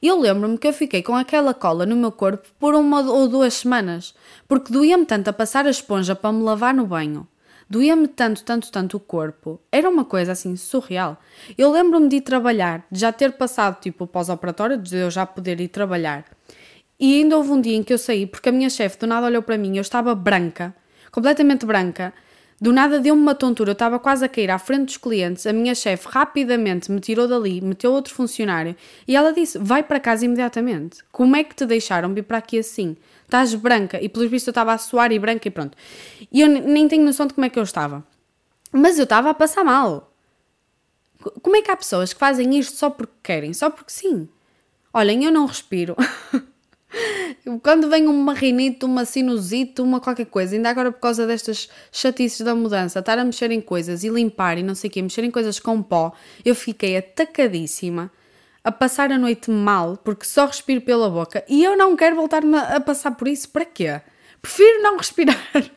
E 0.03 0.09
eu 0.09 0.19
lembro-me 0.19 0.59
que 0.59 0.67
eu 0.67 0.73
fiquei 0.73 1.05
com 1.05 1.15
aquela 1.15 1.55
cola 1.55 1.87
no 1.87 1.95
meu 1.95 2.11
corpo 2.11 2.49
por 2.59 2.75
uma 2.75 3.01
ou 3.03 3.29
duas 3.29 3.55
semanas, 3.55 4.13
porque 4.49 4.73
doía-me 4.73 5.07
tanto 5.07 5.29
a 5.29 5.33
passar 5.33 5.67
a 5.67 5.71
esponja 5.71 6.17
para 6.17 6.33
me 6.33 6.43
lavar 6.43 6.75
no 6.75 6.85
banho 6.85 7.29
Doía-me 7.71 8.09
tanto, 8.09 8.43
tanto, 8.45 8.73
tanto 8.73 8.97
o 8.97 9.01
corpo. 9.01 9.61
Era 9.71 9.89
uma 9.91 10.05
coisa 10.05 10.33
assim 10.33 10.57
surreal. 10.57 11.21
Eu 11.57 11.71
lembro-me 11.71 12.09
de 12.09 12.17
ir 12.17 12.21
trabalhar, 12.23 12.87
de 12.91 13.01
já 13.01 13.13
ter 13.13 13.33
passado 13.33 13.79
tipo 13.81 14.05
o 14.05 14.07
pós-operatório, 14.07 14.79
de 14.79 14.97
eu 14.97 15.11
já 15.11 15.27
poder 15.27 15.61
ir 15.61 15.69
trabalhar. 15.69 16.25
E 16.99 17.21
ainda 17.21 17.37
houve 17.37 17.51
um 17.51 17.61
dia 17.61 17.77
em 17.77 17.83
que 17.83 17.93
eu 17.93 17.99
saí, 17.99 18.27
porque 18.27 18.49
a 18.49 18.53
minha 18.53 18.71
chefe 18.71 18.99
do 18.99 19.07
nada 19.07 19.27
olhou 19.27 19.43
para 19.43 19.59
mim, 19.59 19.77
eu 19.77 19.83
estava 19.83 20.15
branca, 20.15 20.75
completamente 21.13 21.67
branca, 21.67 22.13
do 22.61 22.73
nada 22.73 22.99
deu-me 22.99 23.23
uma 23.23 23.37
tontura, 23.37 23.71
eu 23.71 23.73
estava 23.73 24.01
quase 24.01 24.25
a 24.25 24.29
cair 24.29 24.51
à 24.51 24.59
frente 24.59 24.87
dos 24.87 24.97
clientes. 24.97 25.47
A 25.47 25.53
minha 25.53 25.75
chefe 25.75 26.09
rapidamente 26.11 26.91
me 26.91 26.99
tirou 26.99 27.29
dali, 27.29 27.61
meteu 27.61 27.93
outro 27.93 28.13
funcionário 28.13 28.75
e 29.07 29.15
ela 29.15 29.33
disse: 29.33 29.59
Vai 29.59 29.83
para 29.83 30.01
casa 30.01 30.25
imediatamente. 30.25 30.99
Como 31.13 31.37
é 31.37 31.45
que 31.45 31.55
te 31.55 31.65
deixaram 31.65 32.13
vir 32.13 32.25
para 32.25 32.39
aqui 32.39 32.59
assim? 32.59 32.97
Estás 33.25 33.55
branca. 33.55 34.03
E 34.03 34.09
pelos 34.09 34.29
vistos 34.29 34.49
eu 34.49 34.51
estava 34.53 34.73
a 34.73 34.79
suar 34.79 35.13
e 35.13 35.19
branca 35.19 35.47
e 35.47 35.51
pronto. 35.51 35.77
E 36.33 36.41
eu 36.41 36.49
nem 36.49 36.89
tenho 36.89 37.05
noção 37.05 37.27
de 37.27 37.35
como 37.35 37.45
é 37.45 37.49
que 37.49 37.59
eu 37.59 37.63
estava. 37.63 38.05
Mas 38.73 38.99
eu 38.99 39.05
estava 39.05 39.31
a 39.31 39.35
passar 39.35 39.65
mal. 39.65 40.13
Como 41.43 41.57
é 41.57 41.63
que 41.63 41.71
há 41.71 41.77
pessoas 41.77 42.13
que 42.13 42.19
fazem 42.19 42.59
isto 42.59 42.77
só 42.77 42.91
porque 42.91 43.13
querem? 43.23 43.53
Só 43.53 43.71
porque 43.71 43.93
sim. 43.93 44.29
Olhem, 44.93 45.25
eu 45.25 45.31
não 45.31 45.47
respiro. 45.47 45.95
Quando 47.63 47.89
vem 47.89 48.07
uma 48.07 48.33
rinite, 48.35 48.85
uma 48.85 49.05
sinusite, 49.05 49.81
uma 49.81 50.01
qualquer 50.01 50.27
coisa, 50.27 50.55
ainda 50.55 50.71
agora 50.71 50.93
por 50.93 51.01
causa 51.01 51.27
destas 51.27 51.69
chatices 51.91 52.41
da 52.41 52.55
mudança, 52.55 52.99
estar 52.99 53.19
a 53.19 53.25
mexer 53.25 53.51
em 53.51 53.61
coisas 53.61 54.05
e 54.05 54.09
limpar 54.09 54.59
e 54.59 54.63
não 54.63 54.75
sei 54.75 54.89
o 54.89 54.93
quê, 54.93 55.03
mexer 55.03 55.25
em 55.25 55.31
coisas 55.31 55.59
com 55.59 55.83
pó, 55.83 56.13
eu 56.45 56.55
fiquei 56.55 56.97
atacadíssima 56.97 58.11
a 58.63 58.73
passar 58.73 59.11
a 59.13 59.19
noite 59.19 59.51
mal 59.51 59.97
porque 59.97 60.27
só 60.27 60.47
respiro 60.47 60.81
pela 60.81 61.09
boca 61.09 61.45
e 61.49 61.63
eu 61.65 61.77
não 61.77 61.97
quero 61.97 62.17
voltar 62.17 62.43
a 62.45 62.81
passar 62.81 63.13
por 63.13 63.29
isso. 63.29 63.49
Para 63.49 63.65
quê? 63.65 64.01
Prefiro 64.43 64.83
não 64.83 64.97
respirar 64.99 65.71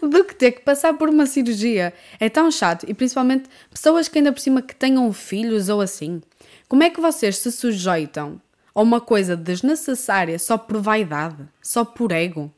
do 0.00 0.24
que 0.24 0.34
ter 0.34 0.52
que 0.52 0.60
passar 0.60 0.94
por 0.94 1.08
uma 1.08 1.26
cirurgia. 1.26 1.92
É 2.18 2.28
tão 2.28 2.50
chato 2.50 2.86
e 2.88 2.94
principalmente 2.94 3.48
pessoas 3.70 4.08
que 4.08 4.18
ainda 4.18 4.32
por 4.32 4.40
cima 4.40 4.62
que 4.62 4.74
tenham 4.74 5.12
filhos 5.12 5.68
ou 5.68 5.80
assim. 5.80 6.22
Como 6.68 6.82
é 6.82 6.90
que 6.90 7.00
vocês 7.00 7.38
se 7.38 7.50
sujeitam 7.50 8.40
a 8.78 8.80
uma 8.80 9.00
coisa 9.00 9.36
desnecessária 9.36 10.38
só 10.38 10.56
por 10.56 10.80
vaidade, 10.80 11.48
só 11.60 11.84
por 11.84 12.12
ego? 12.12 12.48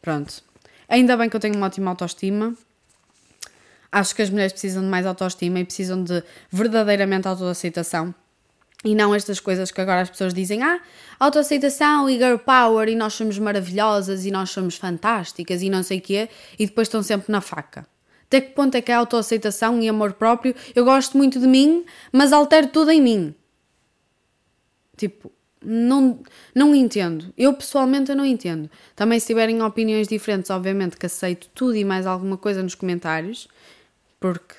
Pronto. 0.00 0.42
Ainda 0.88 1.18
bem 1.18 1.28
que 1.28 1.36
eu 1.36 1.40
tenho 1.40 1.54
uma 1.54 1.66
ótima 1.66 1.90
autoestima. 1.90 2.54
Acho 3.92 4.14
que 4.14 4.22
as 4.22 4.30
mulheres 4.30 4.52
precisam 4.52 4.82
de 4.82 4.88
mais 4.88 5.04
autoestima 5.04 5.60
e 5.60 5.66
precisam 5.66 6.02
de 6.02 6.24
verdadeiramente 6.50 7.28
autoaceitação 7.28 8.14
e 8.82 8.94
não 8.94 9.14
estas 9.14 9.38
coisas 9.38 9.70
que 9.70 9.82
agora 9.82 10.00
as 10.00 10.08
pessoas 10.08 10.32
dizem, 10.32 10.62
ah, 10.62 10.80
autoaceitação 11.20 12.08
e 12.08 12.14
girl 12.16 12.38
power 12.38 12.88
e 12.88 12.96
nós 12.96 13.12
somos 13.12 13.38
maravilhosas 13.38 14.24
e 14.24 14.30
nós 14.30 14.48
somos 14.48 14.76
fantásticas 14.76 15.60
e 15.60 15.68
não 15.68 15.82
sei 15.82 15.98
o 15.98 16.00
quê, 16.00 16.30
e 16.58 16.64
depois 16.64 16.88
estão 16.88 17.02
sempre 17.02 17.30
na 17.30 17.42
faca. 17.42 17.86
Até 18.24 18.40
que 18.40 18.54
ponto 18.54 18.74
é 18.76 18.80
que 18.80 18.90
é 18.90 18.94
autoaceitação 18.94 19.78
e 19.82 19.90
amor 19.90 20.14
próprio? 20.14 20.54
Eu 20.74 20.86
gosto 20.86 21.18
muito 21.18 21.38
de 21.38 21.46
mim, 21.46 21.84
mas 22.10 22.32
altero 22.32 22.68
tudo 22.68 22.90
em 22.90 23.02
mim. 23.02 23.34
Tipo, 24.98 25.32
não, 25.64 26.20
não 26.54 26.74
entendo. 26.74 27.32
Eu 27.36 27.54
pessoalmente 27.54 28.10
eu 28.10 28.16
não 28.16 28.24
entendo. 28.24 28.70
Também 28.94 29.18
se 29.18 29.26
tiverem 29.26 29.62
opiniões 29.62 30.08
diferentes, 30.08 30.50
obviamente 30.50 30.96
que 30.96 31.06
aceito 31.06 31.48
tudo 31.54 31.76
e 31.76 31.84
mais 31.84 32.06
alguma 32.06 32.36
coisa 32.36 32.62
nos 32.62 32.74
comentários, 32.74 33.48
porque 34.20 34.56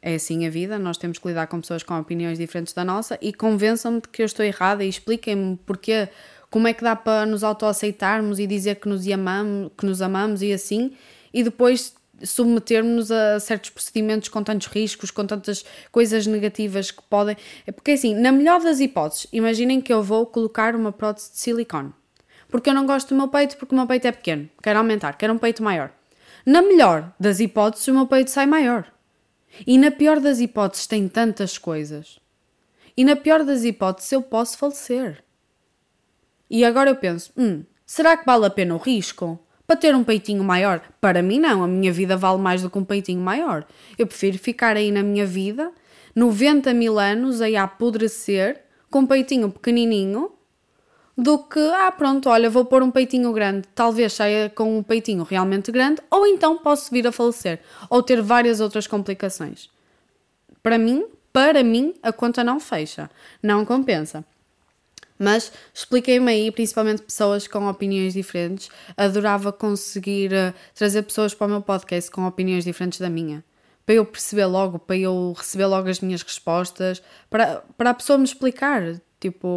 é 0.00 0.14
assim 0.16 0.46
a 0.46 0.50
vida, 0.50 0.78
nós 0.78 0.98
temos 0.98 1.18
que 1.18 1.26
lidar 1.28 1.46
com 1.46 1.60
pessoas 1.60 1.82
com 1.82 1.98
opiniões 1.98 2.38
diferentes 2.38 2.74
da 2.74 2.84
nossa 2.84 3.18
e 3.22 3.32
convençam-me 3.32 4.02
de 4.02 4.08
que 4.08 4.20
eu 4.22 4.26
estou 4.26 4.44
errada 4.44 4.84
e 4.84 4.88
expliquem-me 4.88 5.58
porque, 5.64 6.08
como 6.50 6.68
é 6.68 6.74
que 6.74 6.84
dá 6.84 6.94
para 6.94 7.24
nos 7.24 7.42
autoaceitarmos 7.42 8.38
e 8.38 8.46
dizer 8.46 8.76
que 8.76 8.88
nos 8.88 9.08
amamos, 9.08 9.72
que 9.76 9.86
nos 9.86 10.02
amamos 10.02 10.42
e 10.42 10.52
assim, 10.52 10.92
e 11.32 11.42
depois 11.42 11.94
submetermos 12.22 13.10
a 13.10 13.40
certos 13.40 13.70
procedimentos 13.70 14.28
com 14.28 14.42
tantos 14.42 14.68
riscos, 14.68 15.10
com 15.10 15.26
tantas 15.26 15.64
coisas 15.90 16.26
negativas 16.26 16.90
que 16.90 17.02
podem. 17.02 17.36
É 17.66 17.72
porque 17.72 17.92
assim, 17.92 18.14
na 18.14 18.30
melhor 18.30 18.60
das 18.60 18.80
hipóteses, 18.80 19.26
imaginem 19.32 19.80
que 19.80 19.92
eu 19.92 20.02
vou 20.02 20.26
colocar 20.26 20.76
uma 20.76 20.92
prótese 20.92 21.32
de 21.32 21.38
silicone. 21.38 21.92
Porque 22.48 22.70
eu 22.70 22.74
não 22.74 22.86
gosto 22.86 23.08
do 23.08 23.16
meu 23.16 23.28
peito, 23.28 23.56
porque 23.56 23.74
o 23.74 23.78
meu 23.78 23.86
peito 23.86 24.06
é 24.06 24.12
pequeno. 24.12 24.48
Quero 24.62 24.78
aumentar, 24.78 25.14
quero 25.14 25.32
um 25.32 25.38
peito 25.38 25.62
maior. 25.62 25.92
Na 26.46 26.62
melhor 26.62 27.12
das 27.18 27.40
hipóteses, 27.40 27.88
o 27.88 27.94
meu 27.94 28.06
peito 28.06 28.30
sai 28.30 28.46
maior. 28.46 28.92
E 29.66 29.78
na 29.78 29.90
pior 29.90 30.20
das 30.20 30.40
hipóteses, 30.40 30.86
tem 30.86 31.08
tantas 31.08 31.58
coisas. 31.58 32.18
E 32.96 33.04
na 33.04 33.16
pior 33.16 33.44
das 33.44 33.64
hipóteses, 33.64 34.12
eu 34.12 34.22
posso 34.22 34.58
falecer. 34.58 35.24
E 36.48 36.64
agora 36.64 36.90
eu 36.90 36.96
penso: 36.96 37.32
hum, 37.36 37.64
será 37.84 38.16
que 38.16 38.26
vale 38.26 38.46
a 38.46 38.50
pena 38.50 38.74
o 38.74 38.78
risco? 38.78 39.43
Para 39.66 39.76
ter 39.76 39.94
um 39.94 40.04
peitinho 40.04 40.44
maior? 40.44 40.82
Para 41.00 41.22
mim, 41.22 41.38
não. 41.38 41.64
A 41.64 41.66
minha 41.66 41.92
vida 41.92 42.16
vale 42.16 42.38
mais 42.38 42.62
do 42.62 42.70
que 42.70 42.78
um 42.78 42.84
peitinho 42.84 43.20
maior. 43.20 43.66
Eu 43.98 44.06
prefiro 44.06 44.38
ficar 44.38 44.76
aí 44.76 44.90
na 44.90 45.02
minha 45.02 45.24
vida, 45.24 45.72
90 46.14 46.74
mil 46.74 46.98
anos, 46.98 47.40
aí 47.40 47.56
a 47.56 47.64
apodrecer, 47.64 48.62
com 48.90 49.00
um 49.00 49.06
peitinho 49.06 49.50
pequenininho, 49.50 50.30
do 51.16 51.38
que, 51.38 51.60
ah, 51.60 51.92
pronto, 51.92 52.28
olha, 52.28 52.50
vou 52.50 52.64
pôr 52.64 52.82
um 52.82 52.90
peitinho 52.90 53.32
grande, 53.32 53.68
talvez 53.74 54.12
saia 54.12 54.50
com 54.50 54.78
um 54.78 54.82
peitinho 54.82 55.22
realmente 55.22 55.70
grande, 55.70 56.02
ou 56.10 56.26
então 56.26 56.58
posso 56.58 56.90
vir 56.90 57.06
a 57.06 57.12
falecer, 57.12 57.60
ou 57.88 58.02
ter 58.02 58.20
várias 58.20 58.60
outras 58.60 58.86
complicações. 58.86 59.70
Para 60.62 60.76
mim, 60.76 61.06
para 61.32 61.62
mim, 61.62 61.94
a 62.02 62.12
conta 62.12 62.42
não 62.42 62.58
fecha, 62.58 63.10
não 63.42 63.64
compensa. 63.64 64.24
Mas 65.18 65.52
expliquei-me 65.72 66.30
aí, 66.30 66.50
principalmente 66.50 67.02
pessoas 67.02 67.46
com 67.46 67.68
opiniões 67.68 68.14
diferentes. 68.14 68.68
Adorava 68.96 69.52
conseguir 69.52 70.32
uh, 70.32 70.52
trazer 70.74 71.02
pessoas 71.02 71.34
para 71.34 71.46
o 71.46 71.50
meu 71.50 71.62
podcast 71.62 72.10
com 72.10 72.26
opiniões 72.26 72.64
diferentes 72.64 72.98
da 72.98 73.08
minha. 73.08 73.44
Para 73.86 73.96
eu 73.96 74.04
perceber 74.04 74.46
logo, 74.46 74.78
para 74.78 74.96
eu 74.96 75.34
receber 75.36 75.66
logo 75.66 75.88
as 75.88 76.00
minhas 76.00 76.22
respostas, 76.22 77.02
para, 77.30 77.62
para 77.76 77.90
a 77.90 77.94
pessoa 77.94 78.18
me 78.18 78.24
explicar 78.24 79.00
Tipo, 79.24 79.48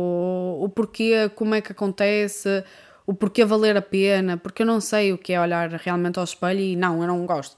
o 0.61 0.69
porquê, 0.69 1.27
como 1.35 1.53
é 1.53 1.59
que 1.59 1.73
acontece, 1.73 2.63
o 3.05 3.13
porquê 3.13 3.43
valer 3.43 3.75
a 3.75 3.81
pena, 3.81 4.37
porque 4.37 4.61
eu 4.61 4.65
não 4.65 4.79
sei 4.79 5.11
o 5.11 5.17
que 5.17 5.33
é 5.33 5.41
olhar 5.41 5.69
realmente 5.71 6.17
ao 6.17 6.23
espelho 6.23 6.61
e 6.61 6.73
não, 6.73 7.01
eu 7.01 7.07
não 7.09 7.25
gosto. 7.25 7.57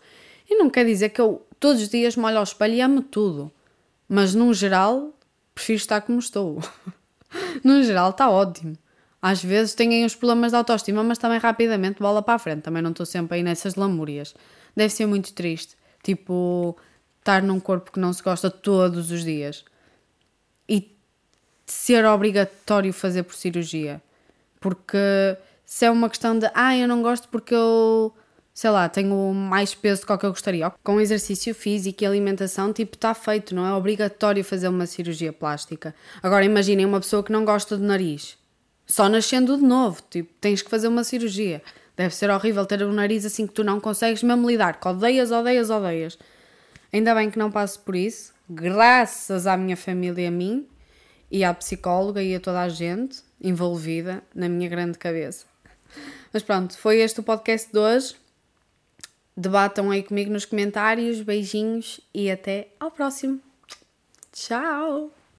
E 0.49 0.55
não 0.55 0.71
quer 0.71 0.85
dizer 0.87 1.09
que 1.09 1.21
eu 1.21 1.45
todos 1.59 1.83
os 1.83 1.89
dias 1.89 2.15
me 2.15 2.23
olho 2.23 2.37
ao 2.37 2.43
espelho 2.43 2.73
e 2.73 2.81
amo 2.81 3.03
tudo, 3.03 3.51
mas 4.07 4.33
no 4.33 4.51
geral 4.55 5.13
prefiro 5.53 5.77
estar 5.77 6.01
como 6.01 6.17
estou. 6.17 6.63
no 7.63 7.83
geral 7.83 8.11
está 8.11 8.29
ótimo. 8.29 8.77
Às 9.21 9.43
vezes 9.43 9.73
tenho 9.75 10.05
os 10.05 10.15
problemas 10.15 10.51
de 10.51 10.57
autoestima, 10.57 11.03
mas 11.03 11.17
também 11.17 11.39
rapidamente 11.39 11.99
bola 11.99 12.21
para 12.21 12.35
a 12.35 12.39
frente. 12.39 12.61
Também 12.61 12.81
não 12.81 12.91
estou 12.91 13.05
sempre 13.05 13.37
aí 13.37 13.43
nessas 13.43 13.75
lamúrias. 13.75 14.33
Deve 14.75 14.93
ser 14.93 15.05
muito 15.05 15.33
triste. 15.33 15.75
Tipo, 16.01 16.77
estar 17.19 17.41
num 17.41 17.59
corpo 17.59 17.91
que 17.91 17.99
não 17.99 18.13
se 18.13 18.23
gosta 18.23 18.49
todos 18.49 19.11
os 19.11 19.23
dias. 19.23 19.65
E 20.67 20.95
ser 21.65 22.05
obrigatório 22.05 22.93
fazer 22.93 23.23
por 23.23 23.35
cirurgia. 23.35 24.01
Porque 24.59 24.97
se 25.65 25.85
é 25.85 25.91
uma 25.91 26.09
questão 26.09 26.37
de, 26.39 26.49
ah, 26.53 26.75
eu 26.77 26.87
não 26.87 27.01
gosto 27.01 27.27
porque 27.27 27.53
eu, 27.53 28.13
sei 28.59 28.71
lá, 28.71 28.89
tenho 28.89 29.33
mais 29.33 29.73
peso 29.73 30.01
do 30.01 30.07
que, 30.07 30.17
que 30.17 30.25
eu 30.25 30.31
gostaria. 30.31 30.69
Com 30.83 30.99
exercício 30.99 31.55
físico 31.55 32.03
e 32.03 32.05
alimentação, 32.05 32.73
tipo, 32.73 32.97
está 32.97 33.13
feito, 33.13 33.55
não 33.55 33.65
é 33.65 33.73
obrigatório 33.73 34.43
fazer 34.43 34.67
uma 34.67 34.85
cirurgia 34.85 35.31
plástica. 35.31 35.95
Agora 36.21 36.43
imaginem 36.43 36.85
uma 36.85 36.99
pessoa 36.99 37.23
que 37.23 37.31
não 37.31 37.45
gosta 37.45 37.77
do 37.77 37.83
nariz. 37.85 38.37
Só 38.85 39.07
nascendo 39.07 39.55
de 39.55 39.63
novo, 39.63 40.01
tipo, 40.09 40.33
tens 40.41 40.61
que 40.61 40.69
fazer 40.69 40.89
uma 40.89 41.05
cirurgia. 41.05 41.61
Deve 41.95 42.13
ser 42.13 42.29
horrível 42.29 42.65
ter 42.65 42.83
um 42.83 42.91
nariz 42.91 43.23
assim 43.23 43.47
que 43.47 43.53
tu 43.53 43.63
não 43.63 43.79
consegues 43.79 44.21
mesmo 44.23 44.49
lidar, 44.49 44.77
que 44.77 44.87
odeias, 44.89 45.31
odeias, 45.31 45.69
odeias. 45.69 46.19
Ainda 46.91 47.15
bem 47.15 47.31
que 47.31 47.39
não 47.39 47.49
passo 47.49 47.79
por 47.79 47.95
isso, 47.95 48.33
graças 48.49 49.47
à 49.47 49.55
minha 49.55 49.77
família 49.77 50.23
e 50.23 50.27
a 50.27 50.31
mim, 50.31 50.67
e 51.31 51.45
à 51.45 51.53
psicóloga 51.53 52.21
e 52.21 52.35
a 52.35 52.41
toda 52.41 52.59
a 52.59 52.67
gente 52.67 53.21
envolvida 53.41 54.21
na 54.35 54.49
minha 54.49 54.67
grande 54.67 54.97
cabeça. 54.97 55.45
Mas 56.33 56.43
pronto, 56.43 56.77
foi 56.77 56.97
este 56.99 57.21
o 57.21 57.23
podcast 57.23 57.71
de 57.71 57.79
hoje. 57.79 58.15
Debatam 59.39 59.89
aí 59.89 60.03
comigo 60.03 60.29
nos 60.29 60.43
comentários. 60.43 61.21
Beijinhos 61.21 62.01
e 62.13 62.29
até 62.29 62.67
ao 62.77 62.91
próximo. 62.91 63.39
Tchau! 64.33 65.13